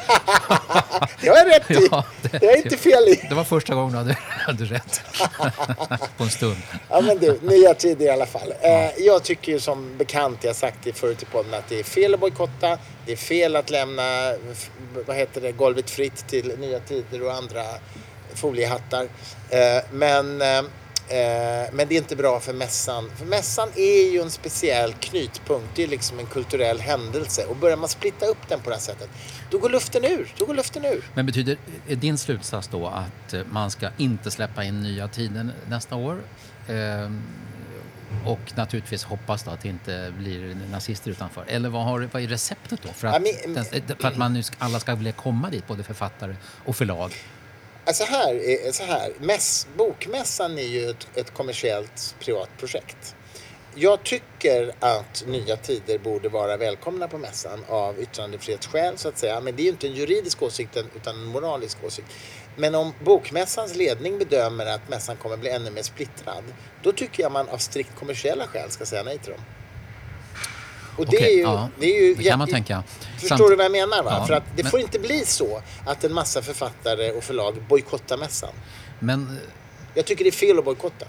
[1.26, 1.88] Jag har rätt i.
[1.90, 3.26] Ja, det- det är inte fel i.
[3.28, 5.00] Det var första gången du hade, hade rätt.
[6.16, 6.57] på en stund.
[6.90, 8.54] Ja, men du, nya tider i alla fall.
[8.61, 11.85] Eh, jag tycker ju som bekant, jag sagt det förut i podden, att det är
[11.85, 12.78] fel att bojkotta.
[13.07, 14.33] Det är fel att lämna
[15.07, 17.62] vad heter det, golvet fritt till nya tider och andra
[18.35, 19.02] foliehattar.
[19.50, 20.42] Eh, men,
[21.08, 23.10] eh, eh, men det är inte bra för mässan.
[23.16, 25.68] För mässan är ju en speciell knytpunkt.
[25.74, 27.44] Det är liksom en kulturell händelse.
[27.44, 29.08] Och börjar man splitta upp den på det här sättet,
[29.50, 30.32] då går luften ur.
[30.38, 31.04] Då går luften ur.
[31.14, 31.56] Men betyder
[31.88, 36.20] är din slutsats då att eh, man ska inte släppa in nya tider nästa år?
[36.68, 37.22] Ehm,
[38.26, 41.44] och naturligtvis hoppas då att det inte blir nazister utanför.
[41.48, 42.88] Eller vad, har, vad är receptet då?
[42.92, 45.66] För att, Ja, men- den- för att man nu ska, alla ska vilja komma dit,
[45.66, 47.12] både författare och förlag
[47.92, 53.16] så här, så här mäss, bokmässan är ju ett, ett kommersiellt privat projekt.
[53.77, 59.40] Jag tycker att Nya Tider borde vara välkomna på mässan av yttrandefrihetsskäl så att säga.
[59.40, 62.09] Men det är ju inte en juridisk åsikt utan en moralisk åsikt.
[62.57, 66.44] Men om Bokmässans ledning bedömer att mässan kommer bli ännu mer splittrad,
[66.83, 69.42] då tycker jag man av strikt kommersiella skäl ska säga nej till dem.
[70.96, 71.42] Och det Okej, är ju...
[71.42, 72.83] ja, det, är ju det kan man tänka.
[73.18, 74.02] Förstår Samt- du vad jag menar?
[74.02, 74.16] Va?
[74.20, 77.54] Ja, För att det men- får inte bli så att en massa författare och förlag
[77.68, 78.52] bojkottar mässan.
[79.00, 79.38] Men
[79.94, 81.07] Jag tycker det är fel att bojkotta.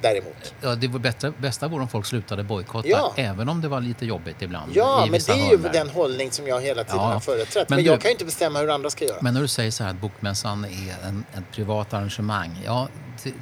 [0.00, 0.54] Däremot.
[0.60, 3.12] ja, det var bättre, bästa vore om folk slutade bojkotta, Ja.
[3.16, 4.72] även om det var lite jobbigt ibland.
[4.74, 7.68] Ja, men det är ju den hållning som jag hela tiden Ja, har företrätt.
[7.70, 9.16] men Men, du- jag kan ju inte bestämma hur andra ska göra.
[9.20, 12.88] Men när du säger så här att Bokmässan är en, ett privat arrangemang, ja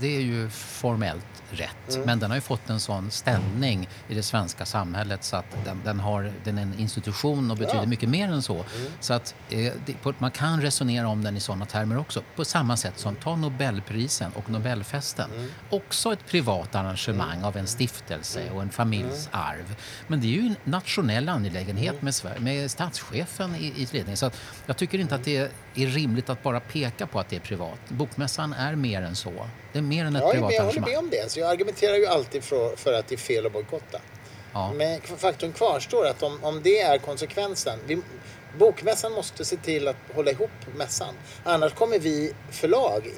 [0.00, 1.94] det, är ju formellt rätt.
[1.94, 2.06] Mm.
[2.06, 5.80] Men den har ju fått en sån ställning i det svenska samhället så att den,
[5.84, 7.78] den, har, den är en institution och betyder Ja.
[7.78, 7.90] Mm.
[7.90, 8.64] mycket mer än så.
[9.00, 12.22] Så att eh, det, på, man kan resonera om den i sådana termer också.
[12.36, 15.30] På samma sätt som ta Nobelprisen och Nobelfesten.
[15.36, 15.50] Mm.
[15.70, 19.46] Också ett privat arrangemang av en stiftelse och en familjs Mm.
[19.46, 19.76] arv.
[20.06, 24.16] Men det är ju en nationell angelägenhet med, Sver- med statschefen i, i ledningen.
[24.16, 27.28] Så att jag tycker inte att det är, är rimligt att bara peka på att
[27.28, 27.78] det är privat.
[27.88, 29.32] Bokmässan är mer än så.
[29.72, 31.30] Det är mer än ett Ja, privat men jag håller med om det.
[31.30, 34.00] Så jag argumenterar ju alltid för, för att det är fel att bojkotta.
[34.52, 34.72] Ja.
[34.72, 37.78] Men faktum kvarstår att om, om det är konsekvensen.
[37.86, 38.02] Vi,
[38.58, 41.14] bokmässan måste se till att hålla ihop mässan.
[41.44, 43.10] Annars kommer vi förlag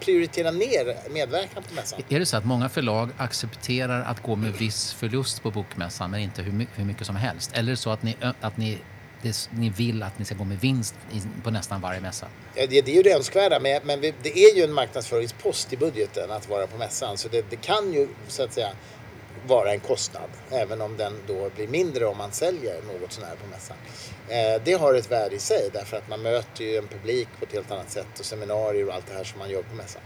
[0.00, 2.00] prioritera ner medverkan på mässan.
[2.08, 6.20] Är det så att många förlag accepterar att gå med viss förlust på Bokmässan men
[6.20, 7.50] inte hur mycket, hur mycket som helst?
[7.54, 8.78] Eller är det så att ni, att ni,
[9.24, 12.26] det, ni vill att ni ska gå med vinst i, på nästan varje mässa?
[12.54, 15.72] Ja, det, det är ju det önskvärda, men, men vi, det är ju en marknadsföringspost
[15.72, 17.18] i budgeten att vara på mässan.
[17.18, 18.72] Så det, det kan ju så att säga
[19.46, 23.46] vara en kostnad, även om den då blir mindre om man säljer något sånär på
[23.50, 23.76] mässan.
[24.28, 27.44] Eh, det har ett värde i sig, därför att man möter ju en publik på
[27.44, 30.02] ett helt annat sätt och seminarier och allt det här som man gör på mässan.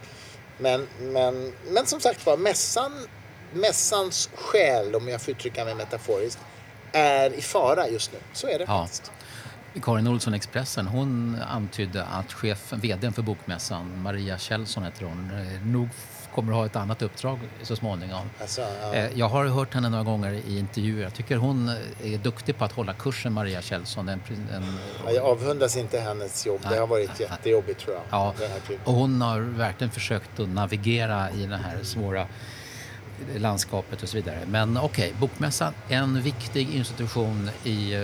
[0.58, 3.06] Men, men, men som sagt var, mässan,
[3.52, 6.38] mässans själ, om jag får uttrycka mig metaforiskt,
[6.92, 8.18] är i fara just nu.
[8.32, 8.82] Så är det Ja.
[8.82, 9.12] faktiskt.
[9.82, 15.66] Karin Olsson Expressen hon antydde att chefen, vdn för Bokmässan, Maria Kjellson heter hon, eh,
[15.66, 15.88] nog
[16.34, 18.30] kommer att ha ett annat uppdrag så småningom.
[18.40, 18.94] Alltså, ja.
[18.94, 21.02] Eh, Jag har hört henne några gånger i intervjuer.
[21.02, 21.68] Jag tycker hon
[22.02, 24.08] är duktig på att hålla kursen, Maria Kjellson.
[24.08, 24.20] En,
[24.52, 26.60] en, Ja, Jag avundas inte hennes jobb.
[26.70, 28.02] Det har varit jättejobbigt tror jag.
[28.10, 32.26] Ja, Den och hon har verkligen försökt att navigera i det här svåra
[33.36, 34.38] landskapet och så vidare.
[34.46, 38.00] Men okej, Bokmässan, en viktig institution i, eh,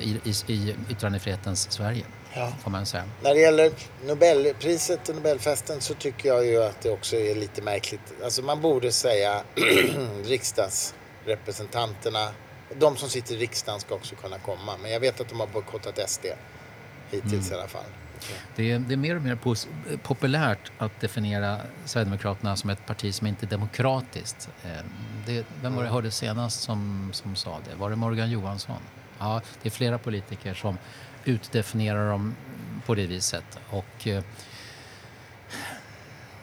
[0.00, 2.52] i, i, i yttrandefrihetens Sverige, Ja.
[2.62, 3.04] får man säga.
[3.22, 3.72] När det gäller
[4.06, 8.00] Nobelpriset och Nobelfesten så tycker jag ju att det också är lite märkligt.
[8.24, 9.42] Alltså man borde säga
[10.24, 12.28] riksdagsrepresentanterna,
[12.78, 14.72] de som sitter i riksdagen ska också kunna komma.
[14.82, 16.24] Men jag vet att de har bojkottat SD
[17.10, 17.84] hittills i alla fall.
[18.56, 19.68] Det är, det är mer och mer pos,
[20.02, 24.48] populärt att definiera Sverigedemokraterna som ett parti som inte är demokratiskt.
[24.64, 24.86] Ehm,
[25.26, 27.76] det, vem var det jag hörde senast som, som sa det?
[27.76, 28.80] Var det Morgan Johansson?
[29.18, 30.78] Ja, det är flera politiker som
[31.24, 32.34] utdefinierar dem
[32.86, 33.58] på det viset.
[33.70, 34.22] Och, eh,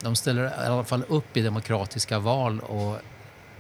[0.02, 2.98] de ställer i alla fall upp i demokratiska val och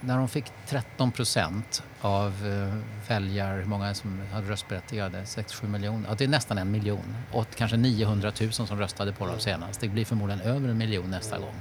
[0.05, 2.75] när de fick 13 procent av eh,
[3.07, 7.47] väljare, hur många som hade röstberättigade, 6-7 miljoner, ja, det är nästan en miljon och
[7.55, 9.79] kanske 900 000 som röstade på dem senast.
[9.79, 11.55] Det blir förmodligen över en miljon nästa gång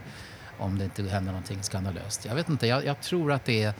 [0.58, 2.24] om det inte händer någonting skandalöst.
[2.24, 3.74] Jag vet inte, jag, jag tror att det är...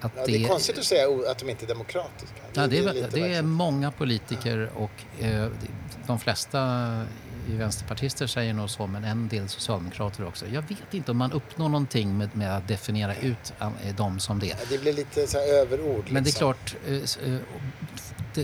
[0.00, 2.34] Att Ja, det är konstigt att säga att de inte är demokratiska.
[2.52, 5.48] Ja, det, är, det är många politiker och eh,
[6.06, 6.60] de flesta
[7.54, 10.46] vänsterpartister säger nog så, men en del socialdemokrater också.
[10.46, 14.38] Jag vet inte om man uppnår någonting med, med att definiera ut eh, dem som
[14.38, 14.46] det.
[14.46, 16.04] Ja, Det blir lite så överord.
[16.10, 16.38] Men det är liksom.
[16.38, 17.38] klart, eh, eh,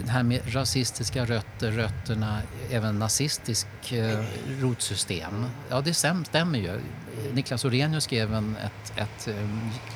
[0.00, 4.18] det här med rasistiska rötter, rötterna, även nazistisk eh,
[4.60, 5.46] rotsystem.
[5.70, 6.80] Ja, det stäm- stämmer ju.
[7.32, 9.48] Niklas Orenius skrev en, ett, ett eh,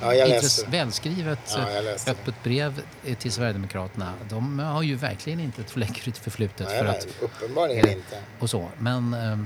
[0.02, 0.70] Ja, läste.
[0.70, 2.10] välskrivet Ja, det.
[2.10, 4.12] öppet brev eh, till Sverigedemokraterna.
[4.28, 8.18] De har ju verkligen inte ett fläckfritt förflutet Nej, för nej, att uppenbarligen eh, inte.
[8.38, 8.68] och så.
[8.78, 9.38] Men eh,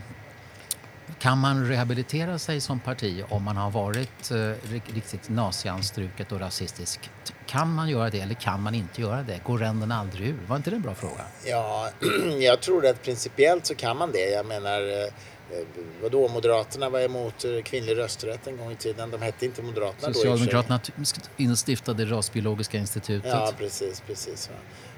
[1.19, 6.41] kan man rehabilitera sig som parti om man har varit eh, ri- riktigt nazianstruket och
[6.41, 7.11] rasistisk?
[7.51, 9.41] Kan man göra det eller kan man inte göra det?
[9.45, 10.39] Går ränderna aldrig ur?
[10.47, 11.25] Var inte det en bra fråga?
[11.47, 11.91] Ja,
[12.41, 14.31] jag tror att principiellt så kan man det.
[14.31, 15.67] Jag menar, eh, eh,
[16.03, 19.11] vadå, Moderaterna var emot eh, kvinnlig rösträtt en gång i tiden.
[19.11, 20.15] De hette inte Moderaterna då.
[20.15, 20.93] Socialdemokraterna t-
[21.37, 23.31] instiftade Rasbiologiska institutet.
[23.33, 24.51] Ja, precis, precis.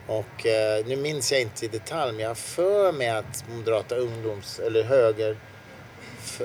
[0.07, 0.47] Och
[0.87, 4.59] nu minns jag inte i detalj, men jag har för mig att Moderata ungdoms...
[4.59, 5.37] eller höger...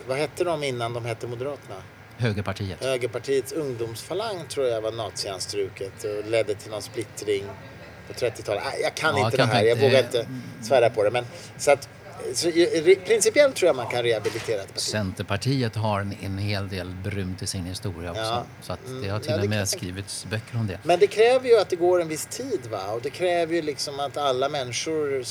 [0.07, 1.75] Vad hette de innan de hette Moderaterna?
[2.17, 2.83] Högerpartiet.
[2.83, 7.43] Högerpartiets ungdomsfalang tror jag var nazianstruket och ledde till någon splittring
[8.07, 8.63] på 30-talet.
[8.65, 10.27] Nej, Jag kan Ja, inte kan det här, jag vågar inte
[10.61, 11.11] svära på det.
[11.11, 11.25] Men,
[11.57, 11.89] så att,
[12.33, 12.51] så,
[13.05, 14.81] principiellt tror jag man kan rehabilitera ett parti.
[14.81, 18.21] Centerpartiet har en, en hel del brunt i sin historia också.
[18.23, 18.43] Ja.
[18.61, 20.79] Så att det Mm, har till ja, det och kan med skrivits böcker om det.
[20.83, 22.91] Men det kräver ju att det går en viss tid va?
[22.91, 25.25] och det kräver ju liksom att alla människor är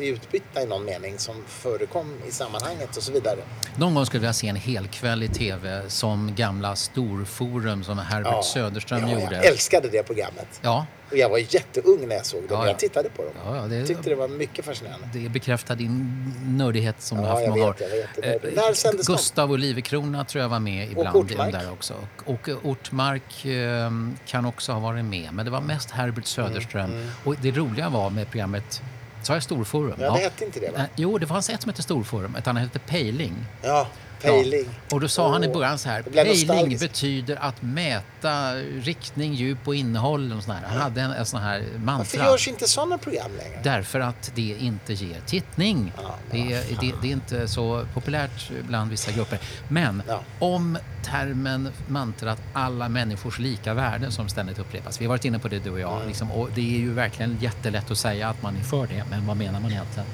[0.00, 3.38] utbytta i någon mening som förekom i sammanhanget och så vidare.
[3.76, 8.44] Någon gång skulle jag se en hel kväll i tv som gamla storforum som Herbert
[8.44, 9.36] Söderström ja, gjorde.
[9.36, 10.60] Jag älskade det programmet.
[10.62, 12.48] Ja, Och jag var jätteung när jag såg dem.
[12.50, 12.68] Ja, och ja.
[12.70, 13.32] Jag tittade på dem.
[13.44, 15.06] Ja, det- tyckte det var mycket fascinerande.
[15.12, 17.88] det bekräftar din nördighet som du har haft jag många vet, år.
[18.22, 18.44] jag vet.
[18.44, 19.12] Eh, När sändes de?
[19.12, 21.16] Gustav Olivekrona tror jag var med ibland.
[21.16, 21.52] i Ortmark.
[21.52, 21.94] där också.
[22.24, 23.90] Och Ortmark eh,
[24.26, 25.28] kan också ha varit med.
[25.32, 27.10] Men det var mest Herbert Söderström.
[27.24, 28.82] Och det roliga var med programmet,
[29.22, 29.86] sa jag Storforum?
[29.92, 30.78] Mm, Ja, det hette inte det va?
[30.78, 33.34] Eh, Jo, det fanns ett som hette Storforum, ett annat hette Pejling.
[33.62, 33.88] Ja,
[34.22, 34.64] pejling.
[34.88, 34.94] Ja.
[34.94, 39.74] Och då sa han i början så här, pejling betyder att mäta riktning, djup och
[39.74, 40.32] innehåll.
[40.32, 40.62] Och sån här.
[40.68, 42.24] Han hade en, en sån här Varför mantra.
[42.24, 43.60] görs inte sådana program längre?
[43.62, 45.92] Därför att det inte ger tittning.
[45.96, 49.38] Ja, det, är, det, det är inte så populärt bland vissa grupper.
[49.68, 50.20] Men Ja.
[50.38, 55.00] om termen, mantrat alla människors lika värde som ständigt upprepas.
[55.00, 55.96] Vi har varit inne på det du och jag.
[55.96, 56.08] Mm.
[56.08, 59.04] Liksom, och det är ju verkligen jättelätt att säga att man är för det.
[59.10, 60.08] Men vad menar man egentligen?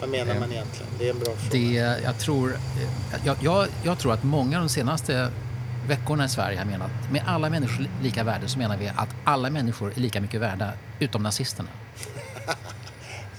[0.00, 0.92] Vad menar man egentligen?
[0.98, 1.50] Det är en bra fråga.
[1.50, 5.30] Det, jag, tror, eh, jag, jag, jag tror att många de senaste
[5.88, 9.50] veckorna i Sverige har menat med alla människors lika värde så menar vi att alla
[9.50, 11.68] människor är lika mycket värda utom nazisterna.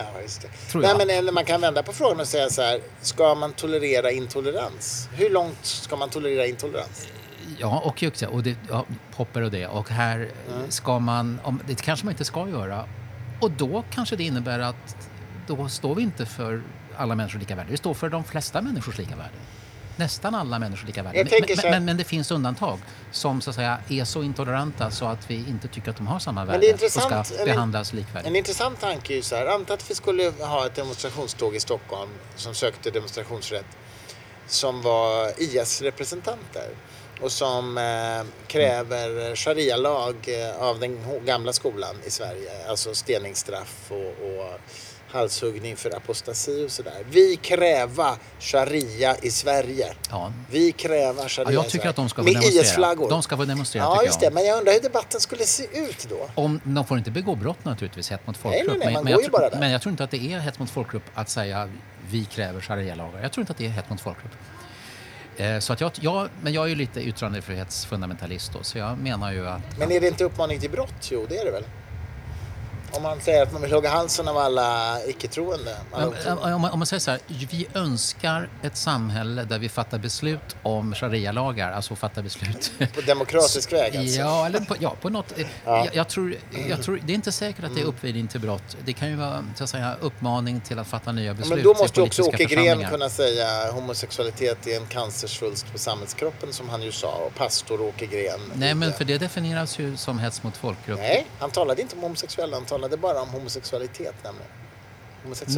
[0.01, 0.47] Ja, just det.
[0.47, 0.97] Tror Nej, jag.
[0.97, 2.79] men eller man kan vända på frågan och säga så här.
[3.01, 5.09] Ska man tolerera intolerans?
[5.11, 7.07] Hur långt ska man tolerera intolerans?
[7.57, 9.67] Ja, och och det, ja, Popper och det.
[9.67, 12.85] Och här eh, ska man, om, det kanske man inte ska göra.
[13.41, 15.09] Och då kanske det innebär att
[15.47, 16.63] då står vi inte för
[16.97, 17.71] alla människors lika värde.
[17.71, 19.35] Vi står för de flesta människors lika värde.
[19.99, 21.27] Nästan alla människors lika värde.
[21.47, 22.79] Men, så men, men det finns undantag
[23.11, 26.19] som så att säga är så intoleranta så att vi inte tycker att de har
[26.19, 28.27] samma värde och ska en- behandlas likvärdigt.
[28.27, 29.45] En intressant tanke är ju så här.
[29.45, 33.65] Anta att vi skulle ha ett demonstrationståg i Stockholm som sökte demonstrationsrätt.
[34.47, 36.69] Som var IS-representanter.
[37.21, 42.51] Och som eh, kräver sharia-lag eh, av den gamla skolan i Sverige.
[42.69, 44.59] Alltså steningsstraff och, och
[45.11, 47.05] halshuggning för apostasi och sådär.
[47.11, 49.93] Vi kräva sharia i Sverige.
[50.09, 50.33] Ja.
[50.51, 52.43] Vi kräva sharia Ja, jag tycker att de ska få Med.
[52.43, 53.09] IS-flaggor.
[53.09, 54.31] De ska få demonstrera, Ja, just det.
[54.31, 56.29] Men jag undrar hur debatten skulle se ut då.
[56.35, 58.85] Om, de får inte begå brott naturligtvis, hets mot Nej, nej, folkgrupp.
[58.85, 59.59] nej, man men, går jag ju tror- bara där.
[59.59, 61.69] men jag tror inte att det är hets mot folkgrupp att säga
[62.09, 63.21] vi kräver sharia-lagar.
[63.21, 64.31] Jag tror inte att det är hets mot folkgrupp.
[65.37, 69.31] Eh, Så att jag, jag, men jag är ju lite yttrandefrihetsfundamentalist då, så jag menar
[69.31, 71.07] ju att Men är det inte uppmaning till brott?
[71.11, 71.63] Jo, det är det väl.
[72.91, 75.77] Om man säger att man vill hugga halsen av alla icke-troende.
[75.91, 80.95] alla Om, man- säger så här, vi önskar ett samhälle där vi fattar beslut om
[80.95, 82.71] sharia-lagar, alltså fattar beslut.
[82.95, 84.19] På demokratisk väg alltså.
[84.19, 85.33] Ja, eller på, ja, på något.
[85.65, 86.35] Jag, jag, tror,
[86.69, 87.89] jag tror, det är inte säkert att det är Mm.
[87.95, 88.77] uppvigling till brott.
[88.85, 91.63] Det kan ju vara så att säga, uppmaning till att fatta nya Ja, beslut men
[91.63, 96.69] då måste ju också Åke Gren kunna säga homosexualitet är en cancersvulst på samhällskroppen som
[96.69, 97.11] han ju sa.
[97.11, 98.39] Och pastor Åke Gren.
[98.53, 100.99] Nej, men för det definieras ju som hets mot folkgrupp.
[100.99, 102.55] Nej, han talade inte om homosexuella.
[102.57, 104.51] Han talade bara om homosexualitet nämligen.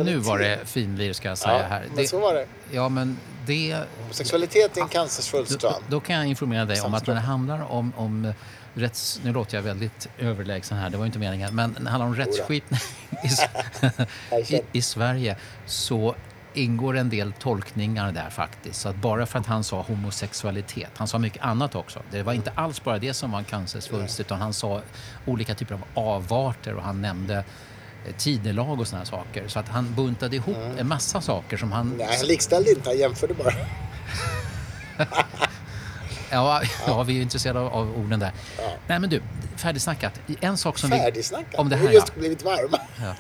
[0.06, 1.86] Nu var det finlir ska jag säga Ja, här.
[1.96, 2.48] men så var det.
[2.72, 3.78] Ja, men det...
[4.02, 5.82] Homosexualitet är en cancersvulst, Då, sa han.
[5.90, 8.34] då kan jag informera dig om att när det handlar om, om
[8.74, 9.22] rätts...
[9.24, 11.56] Nu låter jag väldigt överlägsen här, det var ju inte meningen.
[11.56, 12.80] Men när det handlar om rättsskipning
[14.32, 16.16] i, i, i Sverige så
[16.54, 18.82] ingår en del tolkningar där faktiskt.
[18.82, 22.02] Så att bara för att han sa homosexualitet, han sa mycket annat också.
[22.12, 24.82] Det var inte alls bara det som var en cancersvulst utan han sa
[25.26, 27.36] olika typer av avarter och han nämnde
[28.08, 29.48] eh, tidelag och sådana saker.
[29.48, 31.94] Så att han buntade ihop en massa saker som han...
[31.98, 32.90] Nej, han likställde inte.
[32.90, 33.54] Han jämförde bara.
[36.34, 38.32] Ja, ja, vi är intresserade av, av orden där.
[38.88, 39.22] Nej men du,
[39.56, 40.20] färdigsnackat.
[40.42, 41.54] En sak som Färdigsnackat.
[41.54, 41.58] vi...
[41.58, 42.20] Om det Vi här har just ja.
[42.20, 42.80] blivit varma.
[43.02, 43.14] Ja.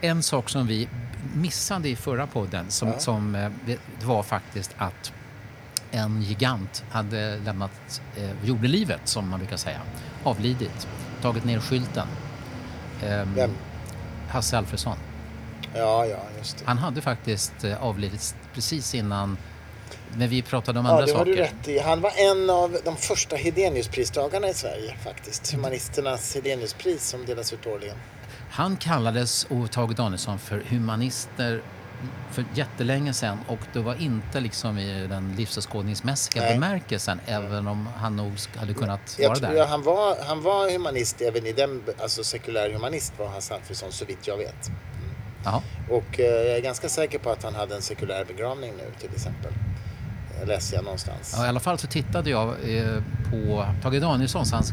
[0.00, 0.88] En sak som vi
[1.34, 3.50] missade i förra podden som, som eh,
[4.02, 5.12] var faktiskt att
[5.90, 9.80] en gigant hade lämnat eh, jordelivet, som man brukar säga,
[10.24, 10.88] avlidit,
[11.22, 12.06] tagit ner skylten.
[13.04, 13.50] Ehm, Vem?
[14.28, 14.96] Hasse Alfredson.
[15.74, 16.64] Ja, ja, just det.
[16.66, 19.36] Han hade faktiskt eh, avlidit precis innan,
[20.16, 21.30] när vi pratade om Ja, andra det har saker.
[21.32, 21.78] du rätt i.
[21.78, 25.52] Han var en av de första Hedeniuspristagarna i Sverige faktiskt.
[25.54, 27.96] Humanisternas Hedeniuspris som delas ut årligen.
[28.52, 31.62] Han kallades, och Tage Danielsson, för humanister
[32.30, 38.16] för jättelänge sedan och det var inte liksom i den livsåskådningsmässiga bemärkelsen även om han
[38.16, 39.56] nog hade kunnat Jag vara tror där.
[39.56, 43.92] jag, han, var, han var humanist även i den, alltså sekulär humanist var Hasse Alfredson
[43.92, 44.70] så vitt jag vet.
[45.44, 45.62] Jaha.
[45.90, 49.10] Och eh, jag är ganska säker på att han hade en sekulär begravning nu till
[49.14, 49.52] exempel.
[50.48, 51.34] Jag någonstans.
[51.36, 54.72] Ja, I alla fall så tittade jag eh, på Tage Danielssons, hans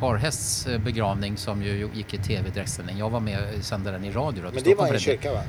[0.00, 2.98] parhästs eh, begravning som ju gick i tv direktsändning.
[2.98, 4.44] Jag var med och sände den i radio.
[4.54, 5.40] Men det var i en kyrka va?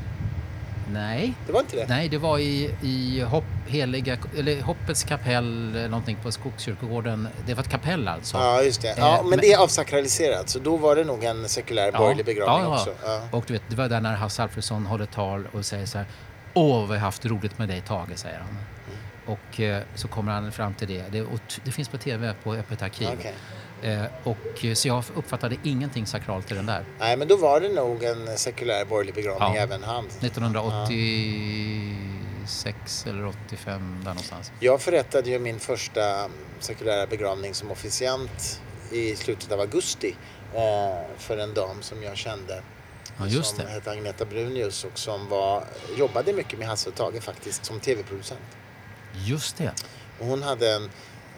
[0.92, 1.86] Nej, Det var inte det?
[1.90, 7.28] Nej, det var i, i hopp, heliga, eller Hoppets kapell, eh, någonting på Skogskyrkogården.
[7.46, 8.38] Det var ett kapell alltså.
[8.38, 8.96] Ja, just det.
[8.98, 12.26] Ja, Eh, men, men- det är avsakraliserat så då var det nog en sekulär borgerlig
[12.26, 12.90] begravning också.
[13.06, 13.22] Ja.
[13.32, 16.08] Och du vet, det var där när Hasse Alfredson håller tal och säger så här
[16.54, 18.58] Åh, vad vi har haft roligt med dig Tage, säger han.
[19.26, 21.04] Och eh, så kommer han fram till det.
[21.12, 21.26] Det,
[21.64, 23.10] det finns på tv på Öppet arkiv.
[23.20, 23.34] Okej.
[23.82, 26.86] Eh, och, eh, så jag uppfattade ingenting sakralt i den där.
[27.00, 29.62] Nej, men då var det nog en sekulär borgerlig begravning Ja.
[29.62, 30.06] även han.
[30.06, 34.52] 1986 eller 85 där någonstans.
[34.60, 38.62] Jag förrättade ju min första sekulära begravning som officiant
[38.92, 40.16] i slutet av augusti
[40.54, 42.62] eh, för en dam som jag kände.
[43.20, 43.72] Ja, just som det.
[43.72, 45.64] hette Agneta Brunius och som var,
[45.98, 48.40] jobbade mycket med Hasse och Tage faktiskt som tv-producent.
[49.26, 49.72] Just det.
[50.20, 50.90] Och hon hade en,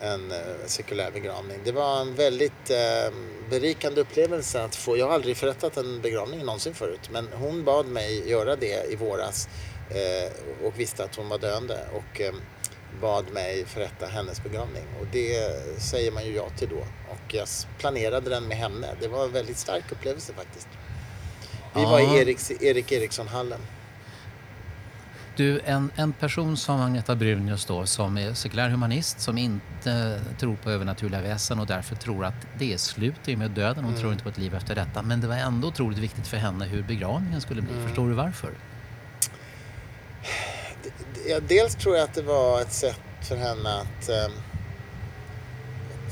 [0.02, 1.58] en eh, sekulär begravning.
[1.64, 3.14] Det var en väldigt eh,
[3.50, 4.98] berikande upplevelse att få.
[4.98, 7.10] Jag har aldrig förrättat en begravning någonsin förut.
[7.12, 9.50] Men hon bad mig göra det i våras
[9.90, 11.80] eh, och visste att hon var döende.
[11.94, 12.34] Och eh,
[13.02, 14.84] bad mig förrätta hennes begravning.
[15.00, 16.80] Och det säger man ju ja till då.
[17.12, 18.88] Och jag planerade den med henne.
[19.02, 20.68] Det var en väldigt stark upplevelse faktiskt.
[21.76, 22.16] Vi var Ja.
[22.16, 23.60] i Eriks, Erik Eriksson-hallen.
[25.38, 30.56] Du, en, en person som Agneta Brunius då, som är sekulär humanist, som inte tror
[30.56, 33.84] på övernaturliga väsen och därför tror att det är slut i och med döden.
[33.84, 35.02] Hon tror inte på ett liv efter detta.
[35.02, 37.74] Men det var ändå otroligt viktigt för henne hur begravningen skulle bli.
[37.88, 38.50] Förstår du varför?
[41.28, 44.34] Ja, dels tror jag att det var ett sätt för henne att eh,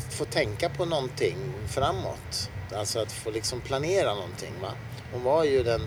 [0.10, 2.50] få tänka på någonting framåt.
[2.76, 4.54] Alltså att få liksom planera någonting.
[4.62, 4.72] Va?
[5.14, 5.82] Hon var ju den,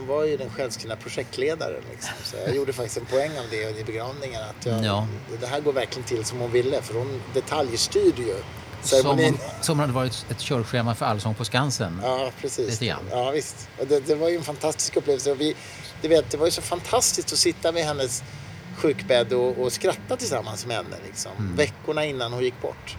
[0.00, 1.82] hon var ju den självskrivna projektledaren.
[1.90, 2.12] Liksom.
[2.24, 4.42] Så jag gjorde faktiskt en poäng av det i begravningen.
[4.42, 5.06] Att jag, Ja.
[5.40, 8.34] Det här går verkligen till som hon ville för hon detaljstyrde ju
[8.82, 9.38] Som, ceremonin.
[9.60, 12.00] som hade varit ett körschema för Allsång på Skansen.
[12.04, 12.80] Ja, precis.
[12.80, 12.96] Lite.
[13.10, 13.68] Ja, visst.
[13.78, 15.30] Och det, det var ju en fantastisk upplevelse.
[15.32, 15.56] Och vi,
[16.02, 18.22] du vet, det var ju så fantastiskt att sitta vid hennes
[18.76, 20.96] sjukbädd och, och skratta tillsammans med henne.
[21.06, 21.32] Liksom.
[21.38, 21.56] Mm.
[21.56, 22.96] Veckorna innan hon gick bort.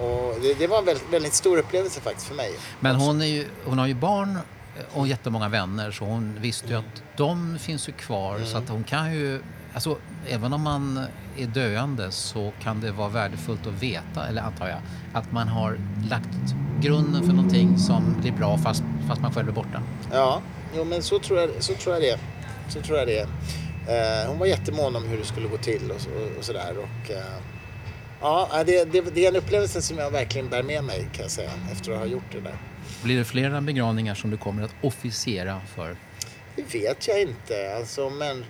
[0.00, 2.52] Och det, det var en väldigt, väldigt stor upplevelse faktiskt för mig.
[2.80, 4.38] Men hon, är ju, hon har ju barn
[4.92, 8.84] och jättemånga vänner så hon visste ju att de finns ju kvar så att hon
[8.84, 9.40] kan ju,
[9.74, 9.96] alltså
[10.28, 11.06] även om man
[11.38, 14.78] är döende så kan det vara värdefullt att veta, eller antar jag,
[15.12, 15.78] att man har
[16.10, 19.82] lagt grunden för någonting som blir bra fast, fast man själv är borta.
[20.12, 20.42] Ja,
[20.76, 22.18] jo, men så tror jag, så tror jag det.
[22.68, 23.20] Så tror jag det.
[23.88, 26.74] Eh, hon var jättemån om hur det skulle gå till och, så, och sådär.
[26.78, 27.24] Och, eh,
[28.20, 31.30] ja, det, det, det är en upplevelse som jag verkligen bär med mig kan jag
[31.30, 32.54] säga efter att ha gjort det där.
[33.02, 35.96] Blir det flera begravningar som du kommer att officiera för?
[36.56, 37.76] Det vet jag inte.
[37.76, 38.44] Alltså, men,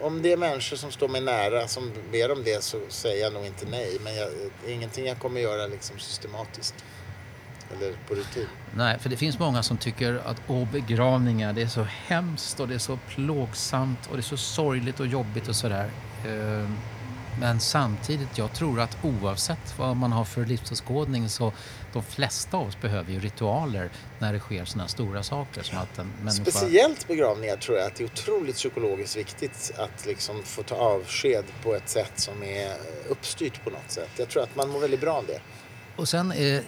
[0.00, 3.32] om det är människor som står mig nära som ber om det så säger jag
[3.32, 3.98] nog inte nej.
[4.04, 4.28] Men jag,
[4.68, 6.74] ingenting jag kommer göra liksom systematiskt.
[7.76, 8.46] Eller på rutin.
[8.74, 12.68] Nej, för det finns många som tycker att åh, begravningar, det är så hemskt och
[12.68, 15.90] det är så plågsamt och det är så sorgligt och jobbigt och sådär.
[16.26, 16.70] Eh,
[17.40, 21.52] Men samtidigt, jag tror att oavsett vad man har för livsåskådning så
[21.92, 25.98] de flesta av oss behöver ju ritualer när det sker sådana stora saker som att
[25.98, 26.50] en människa...
[26.50, 31.44] Speciellt begravningar tror jag att det är otroligt psykologiskt viktigt att liksom få ta avsked
[31.62, 32.76] på ett sätt som är
[33.08, 34.10] uppstyrt på något sätt.
[34.16, 35.40] Jag tror att man mår väldigt bra av det.
[35.96, 36.60] Och sen, eh,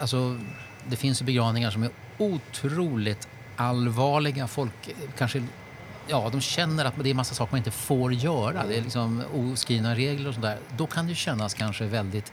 [0.00, 0.38] alltså,
[0.86, 4.46] det finns ju begravningar som är otroligt allvarliga.
[4.46, 5.42] Folk kanske,
[6.08, 8.66] ja, de känner att det är massa saker man inte får göra.
[8.66, 10.58] Det är liksom oskrivna regler och sådär.
[10.76, 12.32] Då kan det kännas kanske väldigt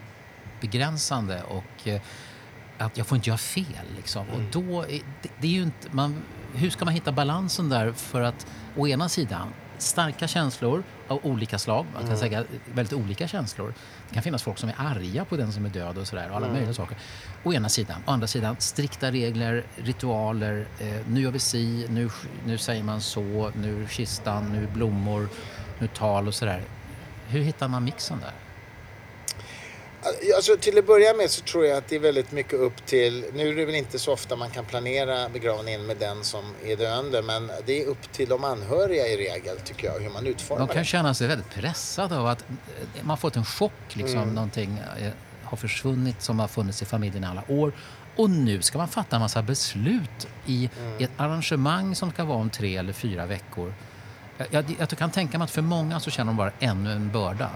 [0.61, 2.01] begränsande och eh,
[2.77, 4.29] att jag får inte göra fel liksom.
[4.29, 8.21] Och då, är, det, det är inte, man, hur ska man hitta balansen där för
[8.21, 13.73] att å ena sidan starka känslor av olika slag, man kan säga väldigt olika känslor.
[14.09, 16.35] Det kan finnas folk som är arga på den som är död och sådär, och
[16.35, 16.97] alla möjliga saker.
[17.43, 18.01] Å ena sidan.
[18.05, 22.09] Å andra sidan, strikta regler, ritualer, eh, nu gör vi si, nu,
[22.45, 25.29] nu säger man så, nu kistan, nu blommor,
[25.79, 26.63] nu tal och sådär.
[27.27, 28.46] Hur hittar man mixen där?
[30.35, 33.25] Alltså, till att börja med så tror jag att det är väldigt mycket upp till,
[33.33, 36.75] nu är det väl inte så ofta man kan planera begravningen med den som är
[36.75, 40.59] döende, men det är upp till de anhöriga i regel tycker jag, hur man utformar
[40.59, 40.85] De kan det.
[40.85, 44.33] känna sig väldigt pressade av att eh, man fått en chock, liksom, Mm.
[44.35, 45.11] någonting eh,
[45.43, 47.71] har försvunnit som har funnits i familjen i alla år.
[48.15, 51.03] Och nu ska man fatta en massa beslut i, Mm.
[51.03, 53.73] ett arrangemang som ska vara om tre eller fyra veckor.
[54.37, 57.11] Jag, jag, jag kan tänka mig att för många så känner de bara ännu en
[57.11, 57.49] börda.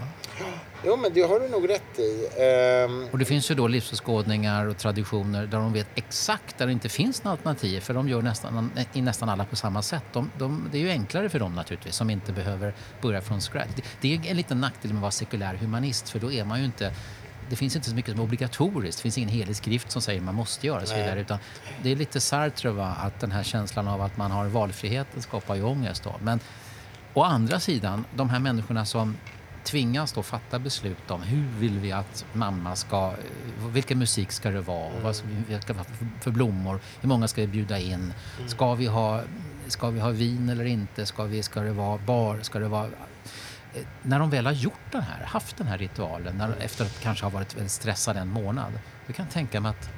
[0.84, 2.28] Jo, men det har du nog rätt i.
[2.42, 6.72] Ehm, Och det finns ju då livsåskådningar och traditioner där de vet exakt där det
[6.72, 10.04] inte finns några alternativ för de gör nästan, i nästan alla på samma sätt.
[10.12, 13.70] De, de, det är ju enklare för dem naturligtvis som inte behöver börja från scratch.
[13.76, 16.58] Det, det är en liten nackdel med att vara sekulär humanist för då är man
[16.58, 16.92] ju inte
[17.50, 18.98] det finns inte så mycket som är obligatoriskt.
[18.98, 21.20] Det finns ingen helig skrift som säger att man måste göra och så vidare.
[21.20, 21.38] Utan
[21.82, 22.96] det är lite Sartre va?
[23.00, 26.04] att den här känslan av att man har valfriheten skapar ju ångest.
[26.04, 26.14] Då.
[26.22, 26.40] Men
[27.14, 29.16] å andra sidan, de här människorna som
[29.64, 33.12] tvingas då fatta beslut om hur vill vi att mamma ska,
[33.72, 35.84] vilken musik ska det vara, vad ska vi vara
[36.20, 38.12] för- blommor, hur många ska vi bjuda in,
[38.46, 39.22] ska vi ha,
[39.66, 42.88] ska vi ha vin eller inte, ska, vi, ska det vara bar, ska det vara
[43.74, 47.00] Eh, när de väl har gjort den här, haft den här ritualen, när, efter att
[47.00, 48.72] kanske ha varit väldigt stressade en månad,
[49.06, 49.90] då kan jag tänka mig att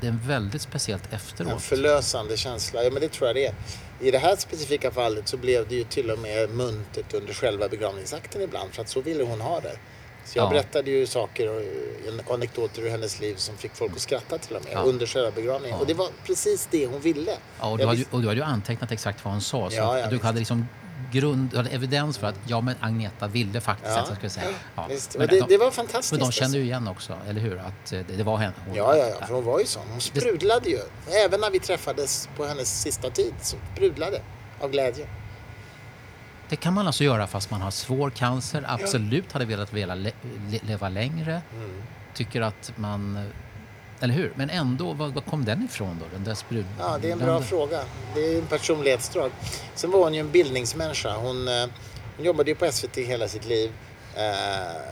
[0.00, 1.62] det är väldigt speciellt en efteråt.
[1.62, 3.54] förlösande känsla, ja men det tror jag det är.
[4.00, 7.68] I det här specifika fallet så blev det ju till och med muntet under själva
[7.68, 9.76] begravningsakten ibland för att så ville hon ha det.
[10.24, 10.50] Så jag Ja.
[10.50, 11.48] berättade ju saker
[12.26, 14.82] och anekdoter ur hennes liv som fick folk att skratta till och med Ja.
[14.82, 15.76] under själva begravningen.
[15.76, 15.80] Ja.
[15.80, 17.32] Och det var precis det hon ville.
[17.60, 20.10] Ja, och, du hade, och du hade ju antecknat exakt vad hon sa, så du
[20.10, 20.24] visst.
[20.24, 20.68] hade liksom
[21.12, 24.00] grund, hade evidens för att ja, men Agneta ville faktiskt Ja.
[24.02, 24.46] att jag skulle säga.
[24.76, 24.86] Ja.
[24.88, 26.12] Visst, Men det, de- det var fantastiskt.
[26.12, 26.58] Men de kände alltså.
[26.58, 27.58] ju igen också, eller hur?
[27.58, 28.54] Att eh, det, det var henne.
[28.66, 29.82] Hon, Ja, ja, ja, för hon var ju sån.
[29.90, 30.78] Hon sprudlade ju.
[31.24, 34.20] Även när vi träffades på hennes sista tid så sprudlade
[34.60, 35.06] av glädje.
[36.48, 40.10] Det kan man alltså göra fast man har svår cancer, absolut hade velat vela, le,
[40.50, 41.82] le, leva längre, Mm.
[42.14, 43.28] tycker att man...
[44.00, 44.32] Eller hur?
[44.36, 46.06] Men ändå, var, var kom den ifrån då?
[46.16, 46.64] Den där sprud...
[46.78, 47.80] Ja, det är en den bra där- fråga.
[48.14, 49.30] Det är en personlighetsdrag.
[49.74, 51.16] Sen var hon ju en bildningsmänniska.
[51.16, 51.66] Hon, eh,
[52.16, 53.70] hon jobbade ju på SVT hela sitt liv.
[54.16, 54.22] Eh,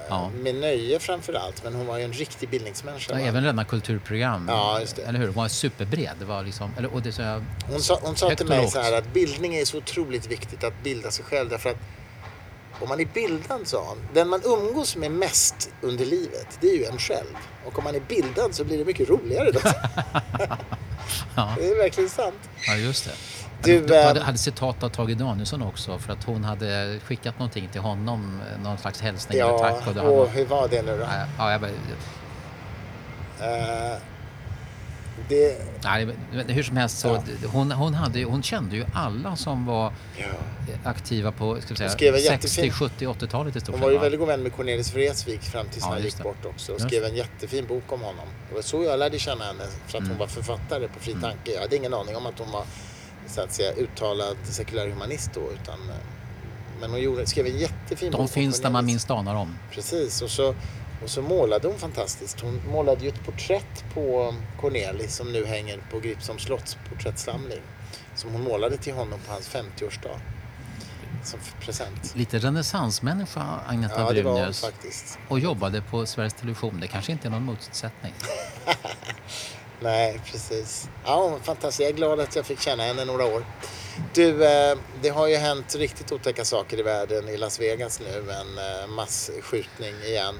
[0.08, 0.30] Ja.
[0.30, 1.64] Med nöje framför allt.
[1.64, 3.20] Men hon var ju en riktig bildningsmänniska.
[3.20, 4.46] Ja, även Rädda kulturprogram.
[4.48, 5.02] Ja, just det.
[5.02, 5.26] Eller hur?
[5.26, 6.10] Hon var superbred.
[6.18, 8.92] Det var liksom, eller, och det, så Hon sa, hon sa till mig så här
[8.92, 11.48] att bildning är så otroligt viktigt att bilda sig själv.
[11.48, 11.76] Därför att
[12.82, 16.76] om man är bildad, sa hon, den man umgås med mest under livet, det är
[16.76, 17.34] ju en själv.
[17.64, 19.60] Och om man är bildad så blir det mycket roligare då.
[21.36, 22.50] ja, det är verkligen sant.
[22.66, 23.10] ja, just det.
[23.62, 27.38] Du, Du, hade, ehm, hade citat av Tage Danielsson också för att hon hade skickat
[27.38, 29.86] någonting till honom, eh, någon slags hälsning eller Ja, tack.
[29.86, 31.02] Och då hade, och hur var det nu då?
[31.04, 31.70] ja, ja, jag, bara-
[33.40, 33.96] Eh,
[35.28, 36.08] det, nej,
[36.48, 37.48] hur som helst, så, Ja.
[37.52, 40.24] hon, hon, hade, hon kände ju alla som var ja.
[40.84, 43.98] aktiva på ska säga, skrev en 60, jättefin- 70, 80-talet i stort Hon var ju
[43.98, 46.22] väldigt god vän med Cornelis Vreeswijk fram tills Ja, han gick det.
[46.22, 46.72] bort också.
[46.72, 48.26] Och Just skrev en jättefin bok om honom.
[48.48, 49.64] Det var så jag lärde känna henne.
[49.86, 50.08] För att Mm.
[50.10, 51.52] hon var författare på Fri Tanke.
[51.52, 52.64] Jag hade ingen aning om att hon var
[53.26, 55.94] så att säga uttalad sekulär humanist då utan eh,
[56.80, 59.58] men hon gjorde, skrev en jättefin bok De finns där man minst anar om.
[59.70, 60.54] Precis, och så,
[61.02, 62.40] och så målade hon fantastiskt.
[62.40, 67.60] Hon målade ju ett porträtt på Cornelis som nu hänger på Gripsholms slottsporträttsamling.
[68.14, 70.18] Som hon målade till honom på hans 50-årsdag.
[71.24, 72.14] Som present.
[72.16, 74.60] Lite renässansmänniska, Agneta Ja, Brynäs.
[74.60, 75.18] faktiskt.
[75.28, 76.80] Och jobbade på Sveriges Television.
[76.80, 78.14] Det kanske inte är någon motsättning.
[79.80, 80.88] Nej, precis.
[81.04, 81.80] Ja, hon var fantastisk.
[81.80, 83.44] Jag är glad att jag fick känna henne några år.
[84.14, 88.30] Du, eh, det har ju hänt riktigt otäcka saker i världen i Las Vegas nu.
[88.32, 90.34] En eh, massskjutning igen.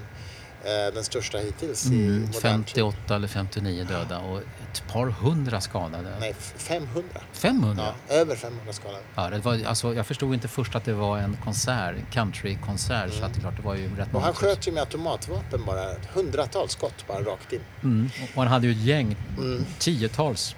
[0.64, 2.42] Eh, den största hittills i Mm, modern tid.
[2.42, 6.16] 58 eller 59 döda och ett par hundra skadade.
[6.20, 7.02] Nej, f- 500.
[7.32, 7.84] 500?
[8.08, 9.00] Ja, över 500 skadade.
[9.14, 13.24] Ja, det var, alltså, jag förstod inte först att det var en konsert, countrykonsert, så
[13.24, 14.16] att det, är klart, det var ju rätt Mm.
[14.16, 15.94] Och han sköt ju med automatvapen bara.
[16.12, 17.60] Hundratals skott bara rakt in.
[17.82, 18.10] Mm.
[18.34, 19.66] Och han hade ju ett gäng, Mm.
[19.78, 20.56] tiotals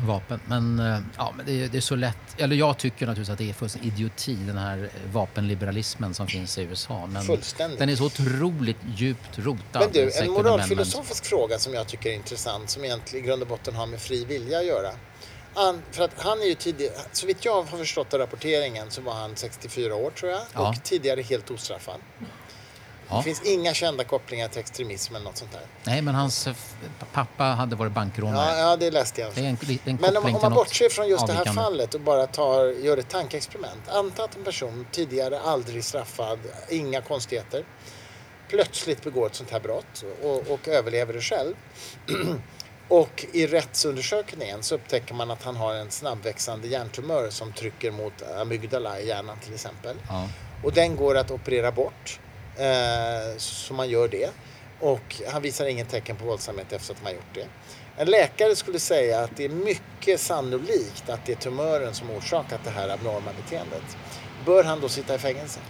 [0.00, 0.40] vapen.
[0.46, 2.16] Men, eh, ja, men det, är- det är så lätt.
[2.38, 6.62] Eller jag tycker naturligtvis att det är fullständig idioti, den här vapenliberalismen som finns i
[6.62, 7.06] USA.
[7.06, 7.78] Men Fullständigt.
[7.78, 9.80] den är så otroligt djupt rotad.
[9.82, 13.48] Men du, en moralfilosofisk fråga som jag tycker är intressant som egentligen i grund och
[13.48, 14.90] botten har med fri vilja att göra.
[15.54, 19.00] Han, för att han är ju tidigare, så vitt jag har förstått av rapporteringen så
[19.00, 20.68] var han 64 år tror jag Ja.
[20.68, 22.00] och tidigare helt ostraffad.
[23.12, 23.18] Ja.
[23.18, 25.60] Det finns inga kända kopplingar till extremism eller något sånt där.
[25.84, 26.54] Nej, men hans eh,
[27.12, 28.58] pappa hade varit bankrånare.
[28.58, 29.30] Ja, ja det läste jag.
[29.34, 31.62] Det är en, en Men om, om man bortser från just det här avvikande.
[31.62, 33.88] fallet och bara tar, gör ett tankeexperiment.
[33.88, 36.38] Anta att en person, tidigare aldrig straffad,
[36.70, 37.64] inga konstigheter,
[38.48, 41.54] plötsligt begår ett sånt här brott och, och överlever det själv.
[42.88, 48.22] och i rättsundersökningen så upptäcker man att han har en snabbväxande hjärntumör som trycker mot
[48.40, 49.96] amygdala i hjärnan till exempel.
[50.08, 50.28] Ja.
[50.62, 52.20] Och den går att operera bort,
[52.56, 54.30] eh, så man gör det.
[54.80, 57.46] Och han visar ingen tecken på våldsamhet efter att man gjort det.
[57.96, 62.60] En läkare skulle säga att det är mycket sannolikt att det är tumören som orsakat
[62.64, 63.96] det här abnorma beteendet.
[64.46, 65.60] Bör han då sitta i fängelse?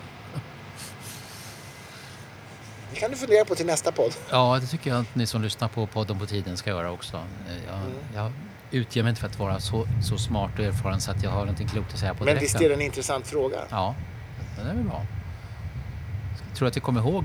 [2.94, 4.12] Det kan du fundera på till nästa podd.
[4.30, 7.24] ja, det tycker jag att ni som lyssnar på podden på tiden ska göra också.
[7.66, 7.92] Jag, Mm.
[8.14, 8.32] jag
[8.70, 11.40] utger mig inte för att vara så, så smart och erfaren så att jag har
[11.40, 13.58] någonting klokt att säga på Men visst är det en intressant fråga?
[13.70, 13.94] Ja,
[14.58, 15.06] den är väl bra.
[16.54, 17.24] Tror att vi kommer ihåg?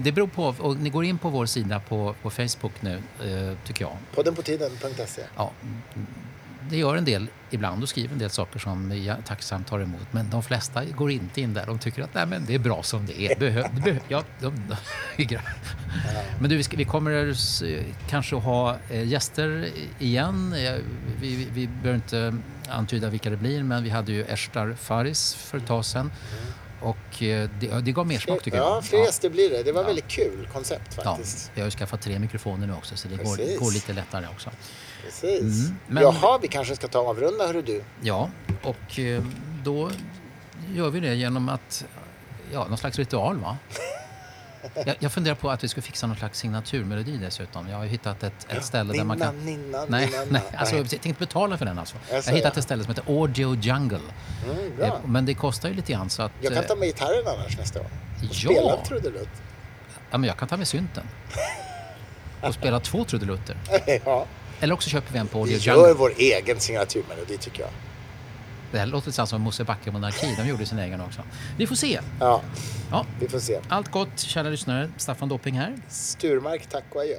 [0.00, 0.54] Det beror på.
[0.58, 3.96] Och ni går in på vår sida på, på Facebook nu, eh, tycker jag.
[4.14, 5.52] Poddenpåtiden.se Ja,
[6.70, 10.06] det gör en del ibland och skriver en del saker som jag tacksamt tar emot.
[10.10, 11.66] Men de flesta går inte in där.
[11.66, 13.38] De tycker att Nej, men det är bra som det är.
[13.38, 14.54] Behö, behö, ja, de,
[16.40, 17.34] men du, vi, ska, vi kommer
[18.08, 20.54] kanske ha eh, gäster igen.
[21.20, 22.36] Vi, vi, vi behöver inte
[22.68, 26.10] antyda vilka det blir, men vi hade ju Eshtar Faris för ett tag sedan.
[26.82, 28.66] Och eh, det, det gav mer smak tycker jag.
[28.66, 29.62] Ja, fler gäster blir det.
[29.62, 29.86] Det var Ja.
[29.86, 31.50] väldigt kul koncept Ja, faktiskt.
[31.54, 34.50] jag har ju skaffat tre mikrofoner nu också så det går, går lite lättare också.
[35.04, 35.40] Precis.
[35.40, 37.82] Mm, men- Jaha, vi kanske ska ta och avrunda, hörru du.
[38.02, 38.30] Ja,
[38.62, 39.22] och eh,
[39.64, 39.90] då
[40.74, 41.84] gör vi det genom att,
[42.52, 43.56] ja, någon slags ritual va?
[44.86, 47.68] Jag, jag funderar på att vi ska fixa någon slags signaturmelodi dessutom.
[47.68, 49.44] Jag har hittat ett, ett ställe där man kan...
[49.46, 50.42] ninna, Nej, ninna, nej nej.
[50.56, 51.96] alltså, jag tänkte betala för den alltså.
[52.08, 52.58] Jag Jaså, har hittat ja.
[52.58, 53.98] ett ställe som heter Audio Jungle.
[54.50, 54.82] Mm.
[54.82, 56.32] Eh, Men det kostar ju lite grann så att...
[56.40, 57.90] Jag kan ta eh, med gitarren annars nästa gång.
[58.18, 58.50] Och Ja.
[58.50, 59.28] spela en trudelutt.
[60.10, 61.04] Ja, men jag kan ta med synten.
[62.40, 63.56] Och spela två trudelutter.
[64.04, 64.26] ja.
[64.60, 65.94] Eller också köper vi en på Vi Audio gör Jungle.
[65.94, 67.70] vår egen signaturmelodi tycker jag.
[68.72, 70.34] Det här låter lite som Mosebacke monarki.
[70.38, 71.22] De gjorde sin egen också.
[71.58, 72.00] Vi får se.
[72.20, 72.42] Ja,
[72.90, 73.60] Ja, vi får se.
[73.68, 74.90] allt gott, kära lyssnare.
[74.96, 75.76] Staffan Dopping här.
[75.88, 77.16] Sturmark, tack och adjö.